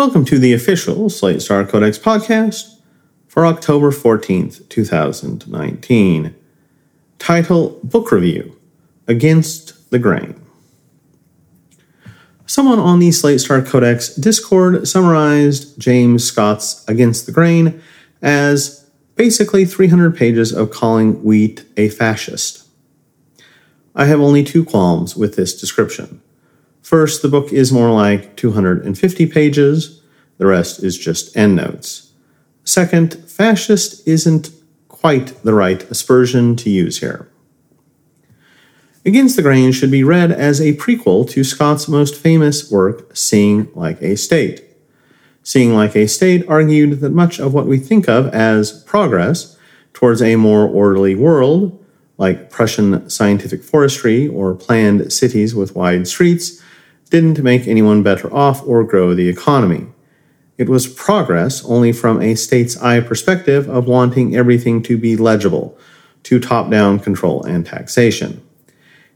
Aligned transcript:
Welcome 0.00 0.24
to 0.24 0.38
the 0.38 0.54
official 0.54 1.10
Slate 1.10 1.42
Star 1.42 1.62
Codex 1.66 1.98
podcast 1.98 2.78
for 3.28 3.44
October 3.44 3.90
14th, 3.90 4.66
2019. 4.70 6.34
Title 7.18 7.78
Book 7.84 8.10
Review 8.10 8.56
Against 9.06 9.90
the 9.90 9.98
Grain. 9.98 10.40
Someone 12.46 12.78
on 12.78 12.98
the 12.98 13.12
Slate 13.12 13.42
Star 13.42 13.60
Codex 13.60 14.14
Discord 14.14 14.88
summarized 14.88 15.78
James 15.78 16.24
Scott's 16.24 16.82
Against 16.88 17.26
the 17.26 17.32
Grain 17.32 17.82
as 18.22 18.90
basically 19.16 19.66
300 19.66 20.16
pages 20.16 20.50
of 20.50 20.70
calling 20.70 21.22
wheat 21.22 21.66
a 21.76 21.90
fascist. 21.90 22.66
I 23.94 24.06
have 24.06 24.20
only 24.22 24.44
two 24.44 24.64
qualms 24.64 25.14
with 25.14 25.36
this 25.36 25.60
description. 25.60 26.22
First, 26.90 27.22
the 27.22 27.28
book 27.28 27.52
is 27.52 27.70
more 27.70 27.92
like 27.92 28.34
250 28.34 29.26
pages, 29.26 30.02
the 30.38 30.46
rest 30.46 30.82
is 30.82 30.98
just 30.98 31.36
endnotes. 31.36 32.10
Second, 32.64 33.14
fascist 33.30 34.08
isn't 34.08 34.50
quite 34.88 35.40
the 35.44 35.54
right 35.54 35.88
aspersion 35.88 36.56
to 36.56 36.68
use 36.68 36.98
here. 36.98 37.30
Against 39.06 39.36
the 39.36 39.42
Grain 39.42 39.70
should 39.70 39.92
be 39.92 40.02
read 40.02 40.32
as 40.32 40.60
a 40.60 40.74
prequel 40.78 41.30
to 41.30 41.44
Scott's 41.44 41.86
most 41.86 42.16
famous 42.16 42.72
work, 42.72 43.16
Seeing 43.16 43.68
Like 43.76 44.02
a 44.02 44.16
State. 44.16 44.64
Seeing 45.44 45.72
Like 45.72 45.94
a 45.94 46.08
State 46.08 46.44
argued 46.48 46.98
that 47.02 47.12
much 47.12 47.38
of 47.38 47.54
what 47.54 47.68
we 47.68 47.78
think 47.78 48.08
of 48.08 48.26
as 48.34 48.82
progress 48.82 49.56
towards 49.92 50.20
a 50.20 50.34
more 50.34 50.66
orderly 50.66 51.14
world, 51.14 51.86
like 52.18 52.50
Prussian 52.50 53.08
scientific 53.08 53.62
forestry 53.62 54.26
or 54.26 54.56
planned 54.56 55.12
cities 55.12 55.54
with 55.54 55.76
wide 55.76 56.08
streets, 56.08 56.59
didn't 57.10 57.42
make 57.42 57.66
anyone 57.66 58.02
better 58.02 58.32
off 58.32 58.66
or 58.66 58.84
grow 58.84 59.14
the 59.14 59.28
economy. 59.28 59.86
It 60.56 60.68
was 60.68 60.86
progress 60.86 61.64
only 61.64 61.92
from 61.92 62.20
a 62.20 62.34
state's 62.34 62.76
eye 62.78 63.00
perspective 63.00 63.68
of 63.68 63.86
wanting 63.86 64.36
everything 64.36 64.82
to 64.84 64.96
be 64.96 65.16
legible, 65.16 65.76
to 66.24 66.38
top 66.38 66.70
down 66.70 66.98
control 66.98 67.42
and 67.44 67.66
taxation. 67.66 68.42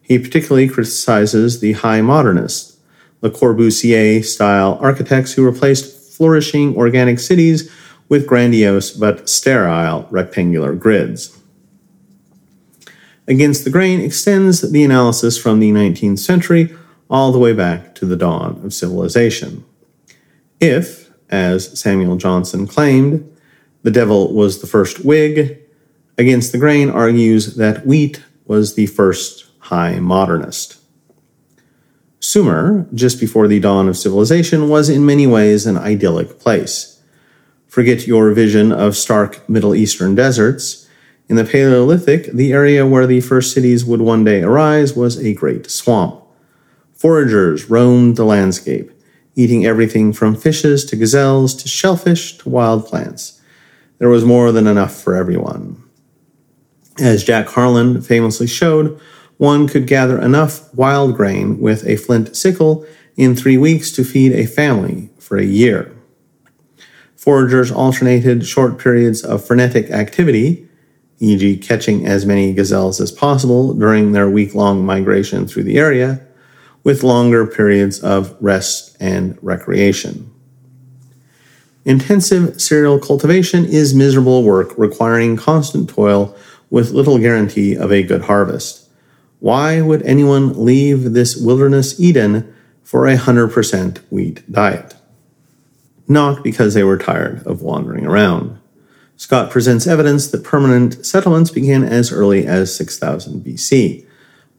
He 0.01 0.19
particularly 0.19 0.69
criticizes 0.69 1.61
the 1.61 1.73
high 1.73 2.01
modernists, 2.01 2.79
Le 3.23 3.31
Corbusier 3.31 4.25
style 4.25 4.79
architects 4.81 5.33
who 5.33 5.45
replaced 5.45 6.17
flourishing 6.17 6.77
organic 6.77 7.19
cities 7.19 7.71
with 8.09 8.27
grandiose 8.27 8.91
but 8.91 9.29
sterile 9.29 10.07
rectangular 10.11 10.75
grids. 10.75 11.39
Against 13.27 13.65
the 13.65 13.71
Grain 13.71 14.01
extends 14.01 14.61
the 14.61 14.85
analysis 14.85 15.39
from 15.39 15.61
the 15.61 15.71
19th 15.71 16.19
century 16.19 16.77
all 17.11 17.33
the 17.33 17.39
way 17.39 17.53
back 17.53 17.95
to 17.97 18.07
the 18.07 18.17
dawn 18.17 18.61
of 18.65 18.75
civilization. 18.75 19.65
If, 20.61 21.11
as 21.31 21.79
Samuel 21.79 22.17
Johnson 22.17 22.67
claimed, 22.67 23.31
the 23.83 23.91
devil 23.91 24.33
was 24.33 24.61
the 24.61 24.67
first 24.67 25.05
Whig, 25.05 25.61
Against 26.17 26.53
the 26.53 26.59
Grain 26.59 26.91
argues 26.91 27.57
that 27.57 27.87
wheat 27.87 28.23
was 28.45 28.75
the 28.75 28.87
first 28.87 29.47
high 29.59 29.99
modernist. 29.99 30.79
Sumer, 32.21 32.87
just 32.95 33.19
before 33.19 33.49
the 33.49 33.59
dawn 33.59 33.89
of 33.89 33.97
civilization, 33.97 34.69
was 34.69 34.89
in 34.89 35.05
many 35.05 35.27
ways 35.27 35.67
an 35.67 35.77
idyllic 35.77 36.39
place. 36.39 37.03
Forget 37.67 38.07
your 38.07 38.31
vision 38.33 38.71
of 38.71 38.97
stark 38.97 39.47
Middle 39.49 39.75
Eastern 39.75 40.15
deserts. 40.15 40.89
In 41.29 41.37
the 41.37 41.45
Paleolithic, 41.45 42.27
the 42.33 42.53
area 42.53 42.87
where 42.87 43.07
the 43.07 43.21
first 43.21 43.53
cities 43.53 43.85
would 43.85 44.01
one 44.01 44.25
day 44.25 44.43
arise 44.43 44.95
was 44.95 45.19
a 45.19 45.35
great 45.35 45.69
swamp. 45.71 46.24
Foragers 47.05 47.69
roamed 47.69 48.17
the 48.17 48.25
landscape, 48.25 48.91
eating 49.37 49.67
everything 49.67 50.15
from 50.15 50.35
fishes 50.35 50.87
to 50.87 50.97
gazelles 50.97 51.55
to 51.57 51.69
shellfish 51.69 52.39
to 52.39 52.49
wild 52.49 52.87
plants. 52.87 53.43
There 53.99 54.09
was 54.09 54.25
more 54.25 54.53
than 54.53 54.67
enough 54.67 54.95
for 55.03 55.15
everyone. 55.15 55.85
As 56.99 57.23
Jack 57.23 57.49
Harlan 57.49 58.01
famously 58.01 58.47
showed, 58.47 58.99
one 59.37 59.69
could 59.69 59.87
gather 59.87 60.19
enough 60.19 60.73
wild 60.73 61.15
grain 61.15 61.61
with 61.61 61.87
a 61.87 61.97
flint 61.97 62.35
sickle 62.35 62.87
in 63.17 63.37
three 63.37 63.59
weeks 63.59 63.93
to 63.93 64.03
feed 64.03 64.33
a 64.33 64.47
family 64.47 65.11
for 65.19 65.37
a 65.37 65.45
year. 65.45 65.95
Foragers 67.17 67.71
alternated 67.71 68.47
short 68.47 68.79
periods 68.79 69.23
of 69.23 69.47
frenetic 69.47 69.91
activity, 69.91 70.67
e.g., 71.19 71.59
catching 71.59 72.07
as 72.07 72.25
many 72.25 72.55
gazelles 72.55 72.99
as 72.99 73.13
possible 73.13 73.75
during 73.75 74.13
their 74.13 74.31
week 74.31 74.55
long 74.55 74.87
migration 74.87 75.47
through 75.47 75.65
the 75.65 75.77
area, 75.77 76.27
with 76.85 77.03
longer 77.03 77.47
periods 77.47 77.99
of 78.01 78.37
rest 78.41 78.97
and 79.01 79.39
recreation. 79.43 80.31
Intensive 81.87 82.61
cereal 82.61 82.99
cultivation 82.99 83.65
is 83.65 83.95
miserable 83.95 84.45
work 84.45 84.73
requiring 84.79 85.37
constant 85.37 85.89
toil 85.89 86.37
with 86.71 86.93
little 86.93 87.19
guarantee 87.19 87.75
of 87.75 87.91
a 87.91 88.03
good 88.03 88.23
harvest. 88.23 88.89
Why 89.41 89.81
would 89.81 90.03
anyone 90.03 90.65
leave 90.65 91.13
this 91.13 91.37
wilderness 91.37 91.99
Eden 92.01 92.55
for 92.83 93.07
a 93.07 93.17
100% 93.17 93.99
wheat 94.11 94.51
diet? 94.51 94.95
Not 96.09 96.43
because 96.43 96.75
they 96.75 96.85
were 96.85 96.99
tired 96.99 97.47
of 97.47 97.63
wandering 97.63 98.07
around. 98.07 98.59
Scott 99.17 99.51
presents 99.51 99.87
evidence 99.87 100.29
that 100.29 100.45
permanent 100.45 101.05
settlements 101.05 101.51
began 101.51 101.85
as 101.85 102.11
early 102.11 102.47
as 102.47 102.75
6000 102.75 103.45
BC 103.45 104.04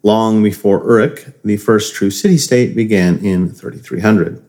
long 0.05 0.43
before 0.43 0.83
Uruk, 0.83 1.25
the 1.43 1.57
first 1.57 1.95
true 1.95 2.11
city 2.11 2.38
state, 2.38 2.75
began 2.75 3.17
in 3.25 3.49
3300. 3.49 4.41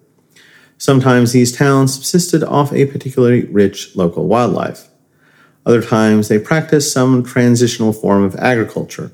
Sometimes 0.77 1.33
these 1.33 1.57
towns 1.57 1.95
subsisted 1.95 2.45
off 2.45 2.75
a 2.75 2.85
particularly 2.85 3.47
rich 3.47 3.97
local 3.97 4.27
wildlife. 4.27 4.89
Other 5.65 5.83
times 5.83 6.29
they 6.29 6.39
practiced 6.39 6.93
some 6.93 7.25
transitional 7.25 7.95
form 7.95 8.23
of 8.23 8.37
agriculture, 8.37 9.11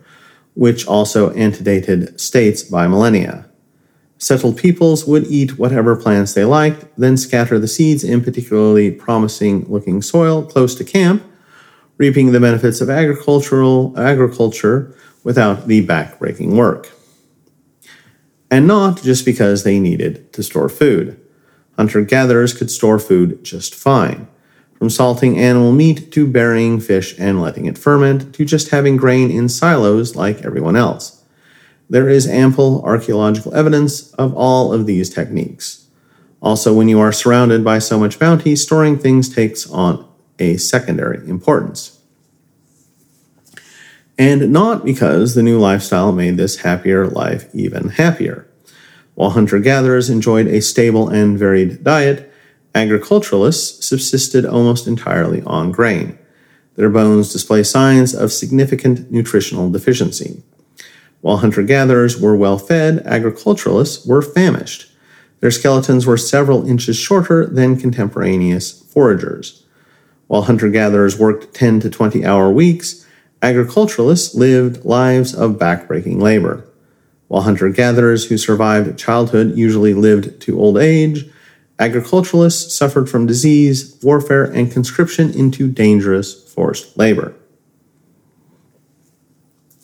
which 0.54 0.84
also 0.84 1.30
antedated 1.30 2.20
states 2.20 2.64
by 2.64 2.88
millennia. 2.88 3.48
Settled 4.19 4.56
peoples 4.56 5.06
would 5.06 5.28
eat 5.28 5.59
whatever 5.59 5.94
plants 5.94 6.34
they 6.34 6.44
liked, 6.44 6.84
then 6.98 7.16
scatter 7.16 7.59
the 7.60 7.69
seeds 7.69 8.03
in 8.03 8.22
particularly 8.22 8.91
promising 8.91 9.64
looking 9.69 10.03
soil 10.03 10.42
close 10.42 10.74
to 10.74 10.84
camp, 10.84 11.22
reaping 11.98 12.32
the 12.32 12.41
benefits 12.41 12.80
of 12.80 12.91
agricultural 12.91 13.94
agriculture 13.97 14.97
without 15.25 15.66
the 15.66 15.87
backbreaking 15.87 16.56
work. 16.56 16.91
And 18.50 18.66
not 18.66 19.03
just 19.03 19.25
because 19.25 19.65
they 19.65 19.78
needed 19.78 20.33
to 20.34 20.43
store 20.43 20.69
food. 20.69 21.19
Hunter 21.77 22.03
gatherers 22.03 22.53
could 22.53 22.71
store 22.71 22.99
food 22.99 23.43
just 23.43 23.75
fine. 23.75 24.28
From 24.75 24.91
salting 24.91 25.38
animal 25.38 25.72
meat 25.72 26.12
to 26.12 26.27
burying 26.27 26.81
fish 26.81 27.19
and 27.19 27.41
letting 27.41 27.66
it 27.66 27.78
ferment 27.78 28.34
to 28.34 28.44
just 28.44 28.71
having 28.71 28.97
grain 28.97 29.31
in 29.31 29.49
silos 29.49 30.16
like 30.16 30.43
everyone 30.43 30.77
else. 30.77 31.25
There 31.89 32.09
is 32.09 32.27
ample 32.27 32.83
archaeological 32.83 33.54
evidence 33.54 34.12
of 34.15 34.34
all 34.34 34.72
of 34.72 34.87
these 34.87 35.09
techniques. 35.09 35.87
Also, 36.41 36.75
when 36.75 36.89
you 36.89 36.99
are 36.99 37.12
surrounded 37.12 37.62
by 37.62 37.78
so 37.78 37.99
much 37.99 38.19
bounty, 38.19 38.56
storing 38.56 38.99
things 38.99 39.33
takes 39.33 39.71
on 39.71 40.06
a 40.39 40.56
secondary 40.56 41.27
importance 41.28 42.01
and 44.18 44.52
not 44.52 44.84
because 44.84 45.34
the 45.34 45.42
new 45.42 45.58
lifestyle 45.58 46.12
made 46.12 46.36
this 46.36 46.58
happier 46.58 47.06
life 47.06 47.48
even 47.54 47.88
happier. 47.88 48.46
While 49.14 49.30
hunter 49.30 49.58
gatherers 49.58 50.10
enjoyed 50.10 50.46
a 50.46 50.62
stable 50.62 51.08
and 51.08 51.38
varied 51.38 51.84
diet, 51.84 52.32
agriculturalists 52.74 53.86
subsisted 53.86 54.46
almost 54.46 54.86
entirely 54.86 55.42
on 55.42 55.72
grain. 55.72 56.18
Their 56.76 56.88
bones 56.88 57.32
display 57.32 57.62
signs 57.62 58.14
of 58.14 58.32
significant 58.32 59.10
nutritional 59.10 59.70
deficiency. 59.70 60.42
While 61.20 61.38
hunter 61.38 61.62
gatherers 61.62 62.20
were 62.20 62.36
well 62.36 62.58
fed, 62.58 63.02
agriculturalists 63.04 64.06
were 64.06 64.22
famished. 64.22 64.90
Their 65.40 65.50
skeletons 65.50 66.06
were 66.06 66.16
several 66.16 66.66
inches 66.66 66.97
shorter 66.97 67.47
than 67.47 67.78
contemporaneous 67.78 68.82
foragers. 68.82 69.65
While 70.26 70.42
hunter 70.42 70.68
gatherers 70.70 71.18
worked 71.18 71.53
10 71.54 71.80
to 71.80 71.91
20 71.91 72.24
hour 72.24 72.50
weeks, 72.50 73.02
agriculturalists 73.42 74.34
lived 74.34 74.84
lives 74.84 75.34
of 75.34 75.59
backbreaking 75.59 76.21
labor. 76.22 76.65
While 77.27 77.42
hunter 77.42 77.68
gatherers 77.71 78.27
who 78.27 78.39
survived 78.39 78.98
childhood 78.98 79.56
usually 79.56 79.94
lived 79.94 80.41
to 80.42 80.60
old 80.60 80.78
age, 80.78 81.28
agriculturalists 81.78 82.77
suffered 82.77 83.10
from 83.10 83.27
disease, 83.27 83.98
warfare, 84.03 84.44
and 84.44 84.71
conscription 84.71 85.33
into 85.33 85.68
dangerous 85.68 86.53
forced 86.53 86.97
labor. 86.97 87.34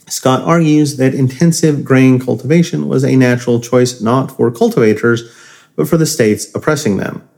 Scott 0.06 0.42
argues 0.42 0.96
that 0.96 1.14
intensive 1.14 1.84
grain 1.84 2.18
cultivation 2.18 2.88
was 2.88 3.04
a 3.04 3.16
natural 3.16 3.60
choice 3.60 4.00
not 4.00 4.30
for 4.30 4.50
cultivators, 4.50 5.34
but 5.76 5.88
for 5.88 5.96
the 5.96 6.06
states 6.06 6.54
oppressing 6.54 6.96
them. 6.96 7.28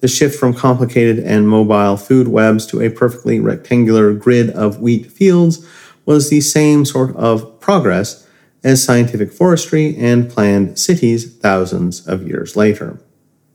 The 0.00 0.08
shift 0.08 0.38
from 0.38 0.54
complicated 0.54 1.18
and 1.18 1.48
mobile 1.48 1.96
food 1.96 2.28
webs 2.28 2.66
to 2.66 2.80
a 2.80 2.90
perfectly 2.90 3.38
rectangular 3.38 4.12
grid 4.12 4.50
of 4.50 4.80
wheat 4.80 5.12
fields 5.12 5.66
was 6.06 6.30
the 6.30 6.40
same 6.40 6.84
sort 6.84 7.14
of 7.16 7.60
progress 7.60 8.26
as 8.64 8.82
scientific 8.82 9.32
forestry 9.32 9.96
and 9.96 10.28
planned 10.28 10.78
cities 10.78 11.36
thousands 11.36 12.06
of 12.06 12.26
years 12.26 12.56
later. 12.56 12.98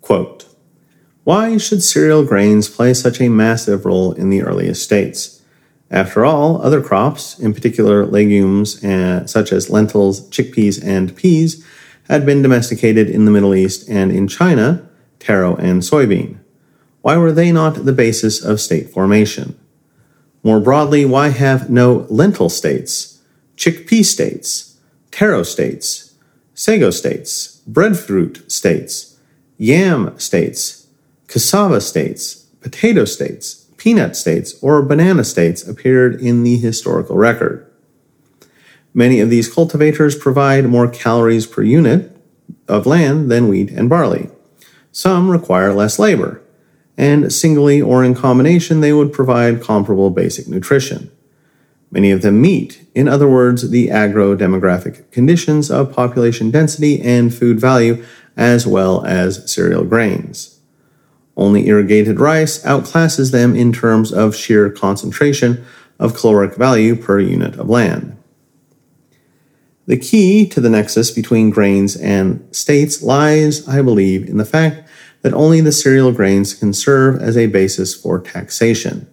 Quote, 0.02 0.46
Why 1.24 1.58
should 1.58 1.84
cereal 1.84 2.24
grains 2.24 2.70
play 2.70 2.94
such 2.94 3.20
a 3.20 3.30
massive 3.30 3.86
role 3.86 4.14
in 4.14 4.30
the 4.30 4.44
earliest 4.44 4.84
states? 4.84 5.42
After 5.92 6.26
all, 6.26 6.62
other 6.62 6.82
crops, 6.82 7.40
in 7.40 7.54
particular 7.54 8.06
legumes 8.06 8.84
uh, 8.84 9.26
such 9.28 9.52
as 9.52 9.70
lentils, 9.70 10.28
chickpeas, 10.30 10.84
and 10.84 11.16
peas, 11.16 11.66
had 12.08 12.26
been 12.26 12.42
domesticated 12.42 13.10
in 13.10 13.26
the 13.26 13.32
Middle 13.32 13.56
East 13.56 13.90
and 13.90 14.12
in 14.12 14.28
China, 14.28 14.88
taro 15.26 15.56
and 15.56 15.82
soybean. 15.82 16.38
Why 17.02 17.18
were 17.18 17.32
they 17.32 17.52
not 17.52 17.86
the 17.86 17.94
basis 17.94 18.44
of 18.44 18.62
state 18.62 18.90
formation? 18.90 19.58
More 20.44 20.60
broadly, 20.60 21.06
why 21.06 21.30
have 21.30 21.70
no 21.70 22.06
lentil 22.10 22.50
states, 22.50 23.22
chickpea 23.58 24.06
states, 24.06 24.78
taro 25.10 25.42
states, 25.42 26.14
sago 26.54 26.92
states, 26.92 27.62
breadfruit 27.66 28.52
states, 28.52 29.18
yam 29.58 30.18
states, 30.20 30.88
cassava 31.28 31.82
states, 31.82 32.46
potato 32.62 33.06
states, 33.06 33.66
peanut 33.78 34.16
states, 34.16 34.56
or 34.62 34.82
banana 34.84 35.24
states 35.24 35.68
appeared 35.68 36.22
in 36.22 36.44
the 36.44 36.58
historical 36.58 37.18
record? 37.18 37.66
Many 38.94 39.20
of 39.20 39.30
these 39.30 39.52
cultivators 39.52 40.16
provide 40.16 40.66
more 40.66 40.88
calories 40.88 41.48
per 41.48 41.64
unit 41.64 42.16
of 42.68 42.86
land 42.86 43.32
than 43.32 43.48
wheat 43.48 43.72
and 43.72 43.90
barley. 43.90 44.30
Some 44.96 45.30
require 45.30 45.74
less 45.74 46.00
labor, 46.00 46.42
and 46.98 47.30
singly 47.30 47.82
or 47.82 48.02
in 48.02 48.16
combination, 48.16 48.80
they 48.80 48.94
would 48.94 49.12
provide 49.12 49.62
comparable 49.62 50.10
basic 50.10 50.48
nutrition. 50.48 51.12
Many 51.92 52.12
of 52.12 52.22
them 52.22 52.40
meet, 52.40 52.88
in 52.96 53.10
other 53.10 53.28
words, 53.28 53.72
the 53.72 53.92
agro 53.92 54.38
demographic 54.38 55.12
conditions 55.12 55.70
of 55.70 55.92
population 55.92 56.50
density 56.50 57.02
and 57.02 57.36
food 57.36 57.60
value, 57.60 58.06
as 58.38 58.66
well 58.66 59.06
as 59.06 59.52
cereal 59.52 59.84
grains. 59.84 60.62
Only 61.36 61.68
irrigated 61.68 62.22
rice 62.22 62.64
outclasses 62.64 63.34
them 63.34 63.54
in 63.54 63.74
terms 63.74 64.14
of 64.14 64.34
sheer 64.34 64.70
concentration 64.70 65.66
of 66.00 66.16
caloric 66.16 66.56
value 66.56 66.96
per 66.96 67.20
unit 67.20 67.60
of 67.60 67.68
land. 67.68 68.16
The 69.88 69.98
key 69.98 70.48
to 70.48 70.62
the 70.62 70.70
nexus 70.70 71.12
between 71.12 71.52
grains 71.52 71.96
and 71.96 72.48
states 72.56 73.04
lies, 73.04 73.68
I 73.68 73.82
believe, 73.82 74.28
in 74.28 74.38
the 74.38 74.46
fact 74.46 74.85
that 75.26 75.34
only 75.34 75.60
the 75.60 75.72
cereal 75.72 76.12
grains 76.12 76.54
can 76.54 76.72
serve 76.72 77.20
as 77.20 77.36
a 77.36 77.48
basis 77.48 77.96
for 77.96 78.20
taxation. 78.20 79.12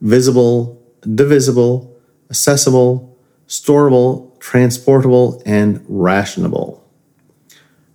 Visible, 0.00 0.82
divisible, 1.14 1.94
accessible, 2.30 3.14
storable, 3.46 4.40
transportable, 4.40 5.42
and 5.44 5.84
rationable. 5.86 6.82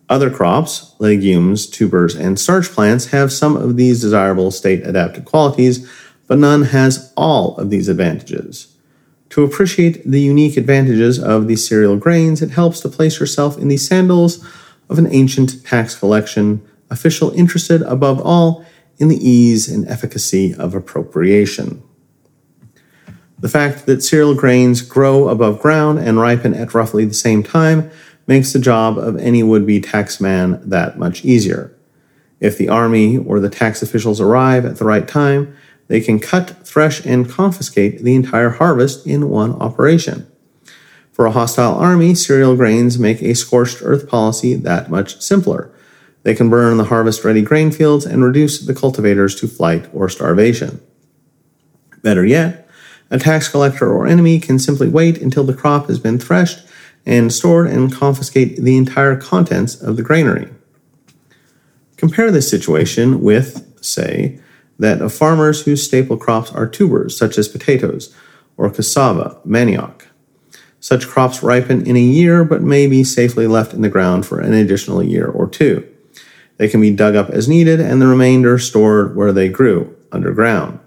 Other 0.09 0.29
crops, 0.29 0.93
legumes, 0.99 1.65
tubers, 1.65 2.13
and 2.13 2.39
starch 2.39 2.69
plants 2.69 3.07
have 3.07 3.31
some 3.31 3.57
of 3.57 3.77
these 3.77 3.99
desirable 3.99 4.51
state 4.51 4.85
adapted 4.85 5.25
qualities, 5.25 5.89
but 6.27 6.37
none 6.37 6.65
has 6.65 7.11
all 7.17 7.57
of 7.57 7.71
these 7.71 7.87
advantages. 7.87 8.77
To 9.31 9.43
appreciate 9.43 10.03
the 10.05 10.21
unique 10.21 10.55
advantages 10.55 11.17
of 11.17 11.47
these 11.47 11.67
cereal 11.67 11.97
grains, 11.97 12.43
it 12.43 12.51
helps 12.51 12.79
to 12.81 12.89
place 12.89 13.19
yourself 13.19 13.57
in 13.57 13.69
the 13.69 13.77
sandals 13.77 14.47
of 14.87 14.99
an 14.99 15.07
ancient 15.11 15.65
tax 15.65 15.95
collection 15.95 16.63
official 16.89 17.31
interested 17.31 17.81
above 17.83 18.21
all 18.21 18.65
in 18.97 19.07
the 19.07 19.27
ease 19.27 19.69
and 19.69 19.87
efficacy 19.87 20.53
of 20.53 20.75
appropriation. 20.75 21.81
The 23.39 23.49
fact 23.49 23.85
that 23.85 24.03
cereal 24.03 24.35
grains 24.35 24.81
grow 24.81 25.29
above 25.29 25.61
ground 25.61 25.99
and 25.99 26.19
ripen 26.19 26.53
at 26.53 26.73
roughly 26.73 27.05
the 27.05 27.13
same 27.13 27.41
time 27.41 27.89
makes 28.27 28.51
the 28.51 28.59
job 28.59 28.97
of 28.97 29.17
any 29.17 29.41
would 29.41 29.65
be 29.65 29.79
taxman 29.79 30.61
that 30.65 30.99
much 30.99 31.23
easier. 31.23 31.73
If 32.39 32.57
the 32.57 32.69
army 32.69 33.17
or 33.17 33.39
the 33.39 33.49
tax 33.49 33.81
officials 33.81 34.19
arrive 34.21 34.65
at 34.65 34.77
the 34.77 34.85
right 34.85 35.07
time, 35.07 35.55
they 35.87 36.01
can 36.01 36.19
cut, 36.19 36.67
thresh, 36.67 37.03
and 37.05 37.29
confiscate 37.29 38.03
the 38.03 38.15
entire 38.15 38.51
harvest 38.51 39.07
in 39.07 39.29
one 39.29 39.53
operation. 39.53 40.29
For 41.11 41.25
a 41.25 41.31
hostile 41.31 41.75
army, 41.75 42.13
cereal 42.15 42.55
grains 42.55 42.99
make 42.99 43.21
a 43.21 43.33
scorched 43.33 43.79
earth 43.81 44.07
policy 44.07 44.53
that 44.55 44.91
much 44.91 45.19
simpler. 45.21 45.71
They 46.23 46.35
can 46.35 46.49
burn 46.49 46.77
the 46.77 46.85
harvest 46.85 47.23
ready 47.23 47.41
grain 47.41 47.71
fields 47.71 48.05
and 48.05 48.23
reduce 48.23 48.59
the 48.59 48.75
cultivators 48.75 49.35
to 49.39 49.47
flight 49.47 49.87
or 49.93 50.09
starvation. 50.09 50.81
Better 52.01 52.25
yet, 52.25 52.69
a 53.09 53.17
tax 53.17 53.47
collector 53.47 53.91
or 53.91 54.07
enemy 54.07 54.39
can 54.39 54.59
simply 54.59 54.87
wait 54.87 55.21
until 55.21 55.43
the 55.43 55.53
crop 55.53 55.87
has 55.87 55.99
been 55.99 56.19
threshed 56.19 56.65
and 57.05 57.33
stored 57.33 57.67
and 57.67 57.93
confiscate 57.93 58.57
the 58.57 58.77
entire 58.77 59.15
contents 59.15 59.81
of 59.81 59.95
the 59.97 60.03
granary. 60.03 60.49
Compare 61.97 62.31
this 62.31 62.49
situation 62.49 63.21
with, 63.21 63.65
say, 63.83 64.39
that 64.77 65.01
of 65.01 65.13
farmers 65.13 65.63
whose 65.63 65.83
staple 65.83 66.17
crops 66.17 66.51
are 66.51 66.67
tubers, 66.67 67.17
such 67.17 67.37
as 67.37 67.47
potatoes 67.47 68.15
or 68.57 68.69
cassava, 68.69 69.39
manioc. 69.45 70.03
Such 70.79 71.07
crops 71.07 71.43
ripen 71.43 71.85
in 71.85 71.97
a 71.97 72.01
year 72.01 72.45
but 72.45 72.61
may 72.61 72.87
be 72.87 73.03
safely 73.03 73.47
left 73.47 73.73
in 73.73 73.81
the 73.81 73.89
ground 73.89 74.25
for 74.25 74.39
an 74.39 74.53
additional 74.53 75.03
year 75.03 75.27
or 75.27 75.47
two. 75.47 75.85
They 76.59 76.67
can 76.67 76.81
be 76.81 76.91
dug 76.91 77.15
up 77.15 77.29
as 77.29 77.47
needed 77.47 77.79
and 77.79 78.01
the 78.01 78.07
remainder 78.07 78.59
stored 78.59 79.15
where 79.15 79.31
they 79.31 79.47
grew, 79.47 79.95
underground. 80.11 80.79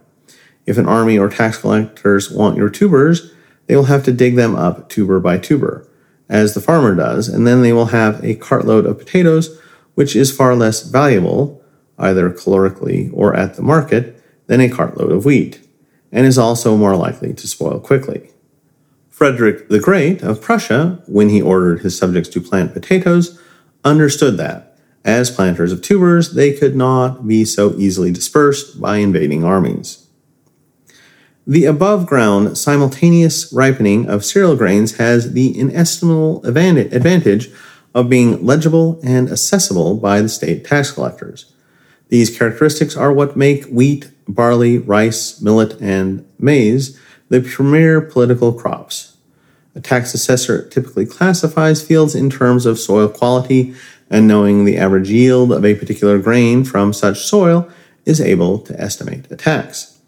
If 0.66 0.76
an 0.76 0.86
army 0.86 1.18
or 1.18 1.30
tax 1.30 1.58
collectors 1.58 2.30
want 2.30 2.58
your 2.58 2.68
tubers, 2.68 3.32
they 3.66 3.74
will 3.74 3.84
have 3.84 4.04
to 4.04 4.12
dig 4.12 4.36
them 4.36 4.54
up 4.54 4.90
tuber 4.90 5.18
by 5.18 5.38
tuber, 5.38 5.88
as 6.28 6.52
the 6.52 6.60
farmer 6.60 6.94
does, 6.94 7.26
and 7.26 7.46
then 7.46 7.62
they 7.62 7.72
will 7.72 7.86
have 7.86 8.22
a 8.22 8.34
cartload 8.34 8.84
of 8.84 8.98
potatoes, 8.98 9.58
which 9.94 10.14
is 10.14 10.30
far 10.30 10.54
less 10.54 10.82
valuable 10.82 11.64
either 11.98 12.30
calorically 12.30 13.10
or 13.14 13.34
at 13.34 13.54
the 13.54 13.62
market, 13.62 14.22
than 14.48 14.60
a 14.60 14.68
cartload 14.68 15.12
of 15.12 15.24
wheat, 15.24 15.66
and 16.10 16.26
is 16.26 16.36
also 16.36 16.76
more 16.76 16.96
likely 16.96 17.32
to 17.32 17.46
spoil 17.46 17.80
quickly. 17.80 18.30
Frederick 19.08 19.68
the 19.68 19.80
Great 19.80 20.22
of 20.22 20.42
Prussia, 20.42 21.02
when 21.06 21.28
he 21.28 21.40
ordered 21.40 21.80
his 21.80 21.96
subjects 21.96 22.28
to 22.30 22.40
plant 22.40 22.72
potatoes, 22.72 23.40
understood 23.84 24.36
that, 24.36 24.71
as 25.04 25.30
planters 25.30 25.72
of 25.72 25.82
tubers, 25.82 26.34
they 26.34 26.52
could 26.52 26.76
not 26.76 27.26
be 27.26 27.44
so 27.44 27.74
easily 27.76 28.10
dispersed 28.10 28.80
by 28.80 28.98
invading 28.98 29.44
armies. 29.44 30.06
The 31.46 31.64
above 31.64 32.06
ground 32.06 32.56
simultaneous 32.56 33.52
ripening 33.52 34.08
of 34.08 34.24
cereal 34.24 34.54
grains 34.54 34.98
has 34.98 35.32
the 35.32 35.58
inestimable 35.58 36.44
advantage 36.46 37.50
of 37.94 38.08
being 38.08 38.46
legible 38.46 39.00
and 39.02 39.28
accessible 39.28 39.96
by 39.96 40.22
the 40.22 40.28
state 40.28 40.64
tax 40.64 40.92
collectors. 40.92 41.52
These 42.08 42.36
characteristics 42.36 42.96
are 42.96 43.12
what 43.12 43.36
make 43.36 43.64
wheat, 43.64 44.10
barley, 44.28 44.78
rice, 44.78 45.40
millet, 45.40 45.80
and 45.80 46.24
maize 46.38 46.98
the 47.28 47.40
premier 47.40 48.00
political 48.00 48.52
crops. 48.52 49.16
A 49.74 49.80
tax 49.80 50.12
assessor 50.12 50.68
typically 50.68 51.06
classifies 51.06 51.82
fields 51.82 52.14
in 52.14 52.28
terms 52.28 52.66
of 52.66 52.78
soil 52.78 53.08
quality, 53.08 53.74
and 54.12 54.28
knowing 54.28 54.64
the 54.64 54.76
average 54.76 55.10
yield 55.10 55.50
of 55.50 55.64
a 55.64 55.74
particular 55.74 56.18
grain 56.18 56.62
from 56.62 56.92
such 56.92 57.24
soil 57.24 57.68
is 58.04 58.20
able 58.20 58.58
to 58.58 58.78
estimate 58.78 59.26
a 59.30 59.36
tax. 59.36 59.98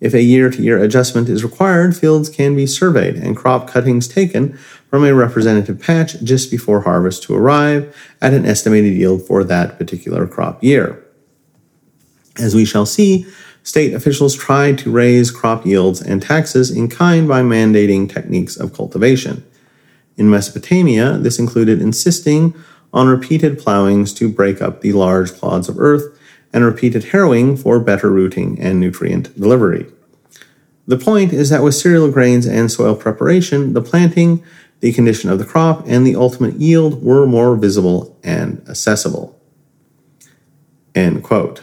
If 0.00 0.14
a 0.14 0.22
year 0.22 0.48
to 0.50 0.62
year 0.62 0.82
adjustment 0.82 1.28
is 1.28 1.44
required, 1.44 1.96
fields 1.96 2.30
can 2.30 2.56
be 2.56 2.66
surveyed 2.66 3.16
and 3.16 3.36
crop 3.36 3.68
cuttings 3.68 4.08
taken 4.08 4.56
from 4.88 5.04
a 5.04 5.14
representative 5.14 5.80
patch 5.80 6.18
just 6.22 6.50
before 6.50 6.82
harvest 6.82 7.24
to 7.24 7.34
arrive 7.34 7.94
at 8.22 8.32
an 8.32 8.46
estimated 8.46 8.94
yield 8.94 9.26
for 9.26 9.44
that 9.44 9.76
particular 9.76 10.26
crop 10.26 10.62
year. 10.62 11.04
As 12.38 12.54
we 12.54 12.64
shall 12.64 12.86
see, 12.86 13.26
state 13.62 13.92
officials 13.92 14.34
tried 14.34 14.78
to 14.78 14.90
raise 14.90 15.30
crop 15.30 15.66
yields 15.66 16.00
and 16.00 16.22
taxes 16.22 16.70
in 16.70 16.88
kind 16.88 17.28
by 17.28 17.42
mandating 17.42 18.08
techniques 18.08 18.56
of 18.56 18.72
cultivation. 18.72 19.44
In 20.16 20.30
Mesopotamia, 20.30 21.18
this 21.18 21.38
included 21.38 21.82
insisting 21.82 22.54
on 22.92 23.08
repeated 23.08 23.58
plowings 23.58 24.12
to 24.14 24.28
break 24.28 24.60
up 24.60 24.80
the 24.80 24.92
large 24.92 25.32
clods 25.32 25.68
of 25.68 25.78
earth 25.78 26.18
and 26.52 26.64
repeated 26.64 27.04
harrowing 27.04 27.56
for 27.56 27.78
better 27.78 28.10
rooting 28.10 28.58
and 28.60 28.80
nutrient 28.80 29.38
delivery. 29.38 29.86
The 30.86 30.98
point 30.98 31.32
is 31.32 31.50
that 31.50 31.62
with 31.62 31.74
cereal 31.74 32.10
grains 32.10 32.46
and 32.46 32.70
soil 32.70 32.96
preparation, 32.96 33.74
the 33.74 33.82
planting, 33.82 34.42
the 34.80 34.92
condition 34.92 35.30
of 35.30 35.38
the 35.38 35.44
crop, 35.44 35.84
and 35.86 36.06
the 36.06 36.16
ultimate 36.16 36.54
yield 36.54 37.02
were 37.02 37.26
more 37.26 37.54
visible 37.54 38.18
and 38.24 38.60
accessible. 38.68 39.38
End 40.94 41.22
quote. 41.22 41.62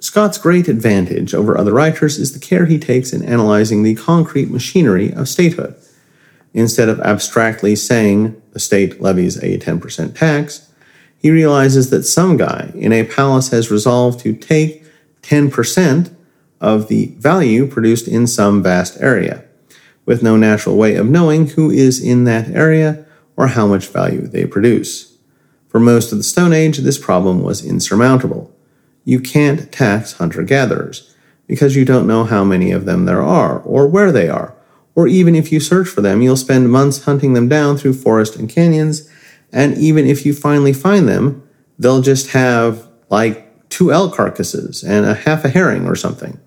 Scott's 0.00 0.36
great 0.36 0.68
advantage 0.68 1.32
over 1.32 1.56
other 1.56 1.72
writers 1.72 2.18
is 2.18 2.32
the 2.32 2.40
care 2.40 2.66
he 2.66 2.78
takes 2.78 3.12
in 3.12 3.24
analyzing 3.24 3.82
the 3.82 3.94
concrete 3.94 4.50
machinery 4.50 5.12
of 5.12 5.28
statehood. 5.28 5.76
Instead 6.54 6.88
of 6.88 7.00
abstractly 7.00 7.74
saying 7.74 8.40
the 8.52 8.60
state 8.60 9.00
levies 9.00 9.36
a 9.38 9.58
10% 9.58 10.14
tax, 10.14 10.70
he 11.16 11.30
realizes 11.30 11.90
that 11.90 12.02
some 12.02 12.36
guy 12.36 12.72
in 12.74 12.92
a 12.92 13.04
palace 13.04 13.50
has 13.50 13.70
resolved 13.70 14.20
to 14.20 14.34
take 14.34 14.84
10% 15.22 16.14
of 16.60 16.88
the 16.88 17.06
value 17.18 17.66
produced 17.66 18.06
in 18.06 18.26
some 18.26 18.62
vast 18.62 19.00
area, 19.00 19.44
with 20.04 20.22
no 20.22 20.36
natural 20.36 20.76
way 20.76 20.96
of 20.96 21.08
knowing 21.08 21.48
who 21.48 21.70
is 21.70 22.02
in 22.02 22.24
that 22.24 22.48
area 22.48 23.04
or 23.36 23.48
how 23.48 23.66
much 23.66 23.86
value 23.86 24.26
they 24.26 24.44
produce. 24.44 25.16
For 25.68 25.80
most 25.80 26.12
of 26.12 26.18
the 26.18 26.24
Stone 26.24 26.52
Age, 26.52 26.78
this 26.78 26.98
problem 26.98 27.42
was 27.42 27.64
insurmountable. 27.64 28.54
You 29.04 29.20
can't 29.20 29.72
tax 29.72 30.14
hunter 30.14 30.42
gatherers 30.42 31.14
because 31.46 31.76
you 31.76 31.84
don't 31.84 32.06
know 32.06 32.24
how 32.24 32.44
many 32.44 32.72
of 32.72 32.84
them 32.84 33.04
there 33.04 33.22
are 33.22 33.60
or 33.60 33.86
where 33.86 34.12
they 34.12 34.28
are. 34.28 34.54
Or 34.94 35.06
even 35.06 35.34
if 35.34 35.50
you 35.50 35.60
search 35.60 35.88
for 35.88 36.00
them, 36.00 36.20
you'll 36.22 36.36
spend 36.36 36.70
months 36.70 37.04
hunting 37.04 37.32
them 37.32 37.48
down 37.48 37.76
through 37.76 37.94
forest 37.94 38.36
and 38.36 38.48
canyons. 38.48 39.08
And 39.52 39.76
even 39.78 40.06
if 40.06 40.26
you 40.26 40.34
finally 40.34 40.72
find 40.72 41.08
them, 41.08 41.46
they'll 41.78 42.02
just 42.02 42.30
have 42.30 42.86
like 43.08 43.68
two 43.68 43.92
elk 43.92 44.14
carcasses 44.14 44.82
and 44.82 45.06
a 45.06 45.14
half 45.14 45.44
a 45.44 45.48
herring 45.48 45.86
or 45.86 45.96
something. 45.96 46.38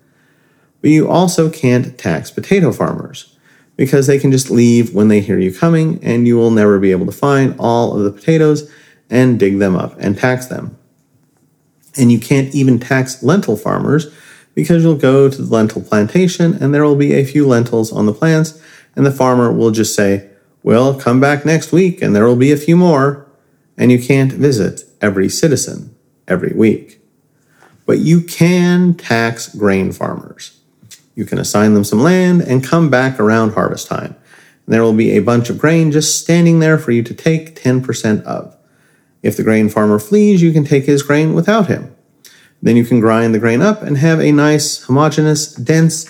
But 0.80 0.90
you 0.90 1.08
also 1.08 1.50
can't 1.50 1.98
tax 1.98 2.30
potato 2.30 2.72
farmers 2.72 3.36
because 3.76 4.06
they 4.06 4.18
can 4.18 4.30
just 4.30 4.50
leave 4.50 4.94
when 4.94 5.08
they 5.08 5.20
hear 5.20 5.38
you 5.38 5.52
coming 5.52 6.02
and 6.02 6.26
you 6.26 6.36
will 6.36 6.50
never 6.50 6.78
be 6.78 6.92
able 6.92 7.06
to 7.06 7.12
find 7.12 7.54
all 7.58 7.96
of 7.96 8.04
the 8.04 8.12
potatoes 8.12 8.70
and 9.10 9.38
dig 9.38 9.58
them 9.58 9.76
up 9.76 9.96
and 9.98 10.16
tax 10.16 10.46
them. 10.46 10.76
And 11.98 12.12
you 12.12 12.18
can't 12.18 12.54
even 12.54 12.78
tax 12.78 13.22
lentil 13.22 13.56
farmers 13.56 14.06
because 14.56 14.82
you'll 14.82 14.96
go 14.96 15.28
to 15.28 15.42
the 15.42 15.54
lentil 15.54 15.82
plantation 15.82 16.54
and 16.54 16.74
there 16.74 16.82
will 16.82 16.96
be 16.96 17.12
a 17.12 17.24
few 17.24 17.46
lentils 17.46 17.92
on 17.92 18.06
the 18.06 18.12
plants, 18.12 18.60
and 18.96 19.06
the 19.06 19.12
farmer 19.12 19.52
will 19.52 19.70
just 19.70 19.94
say, 19.94 20.28
Well, 20.64 20.98
come 20.98 21.20
back 21.20 21.44
next 21.44 21.70
week 21.70 22.02
and 22.02 22.16
there 22.16 22.26
will 22.26 22.34
be 22.34 22.50
a 22.50 22.56
few 22.56 22.76
more. 22.76 23.24
And 23.78 23.92
you 23.92 24.02
can't 24.02 24.32
visit 24.32 24.84
every 25.02 25.28
citizen 25.28 25.94
every 26.26 26.54
week. 26.56 26.98
But 27.84 27.98
you 27.98 28.22
can 28.22 28.94
tax 28.94 29.54
grain 29.54 29.92
farmers. 29.92 30.58
You 31.14 31.26
can 31.26 31.38
assign 31.38 31.74
them 31.74 31.84
some 31.84 32.00
land 32.00 32.40
and 32.40 32.64
come 32.64 32.88
back 32.88 33.20
around 33.20 33.52
harvest 33.52 33.86
time. 33.86 34.16
And 34.64 34.74
there 34.74 34.82
will 34.82 34.94
be 34.94 35.10
a 35.10 35.22
bunch 35.22 35.50
of 35.50 35.58
grain 35.58 35.92
just 35.92 36.18
standing 36.18 36.60
there 36.60 36.78
for 36.78 36.90
you 36.90 37.02
to 37.02 37.14
take 37.14 37.60
10% 37.62 38.22
of. 38.24 38.56
If 39.22 39.36
the 39.36 39.42
grain 39.42 39.68
farmer 39.68 39.98
flees, 39.98 40.40
you 40.40 40.52
can 40.52 40.64
take 40.64 40.84
his 40.84 41.02
grain 41.02 41.34
without 41.34 41.66
him. 41.66 41.95
Then 42.62 42.76
you 42.76 42.84
can 42.84 43.00
grind 43.00 43.34
the 43.34 43.38
grain 43.38 43.62
up 43.62 43.82
and 43.82 43.98
have 43.98 44.20
a 44.20 44.32
nice, 44.32 44.82
homogeneous, 44.84 45.54
dense, 45.54 46.06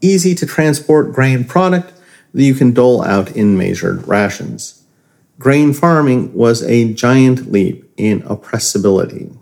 easy 0.00 0.34
to 0.34 0.46
transport 0.46 1.12
grain 1.12 1.44
product 1.44 1.92
that 2.32 2.42
you 2.42 2.54
can 2.54 2.72
dole 2.72 3.02
out 3.04 3.30
in 3.36 3.56
measured 3.56 4.06
rations. 4.06 4.84
Grain 5.38 5.72
farming 5.72 6.32
was 6.34 6.62
a 6.62 6.92
giant 6.92 7.50
leap 7.50 7.90
in 7.96 8.22
oppressibility. 8.22 9.36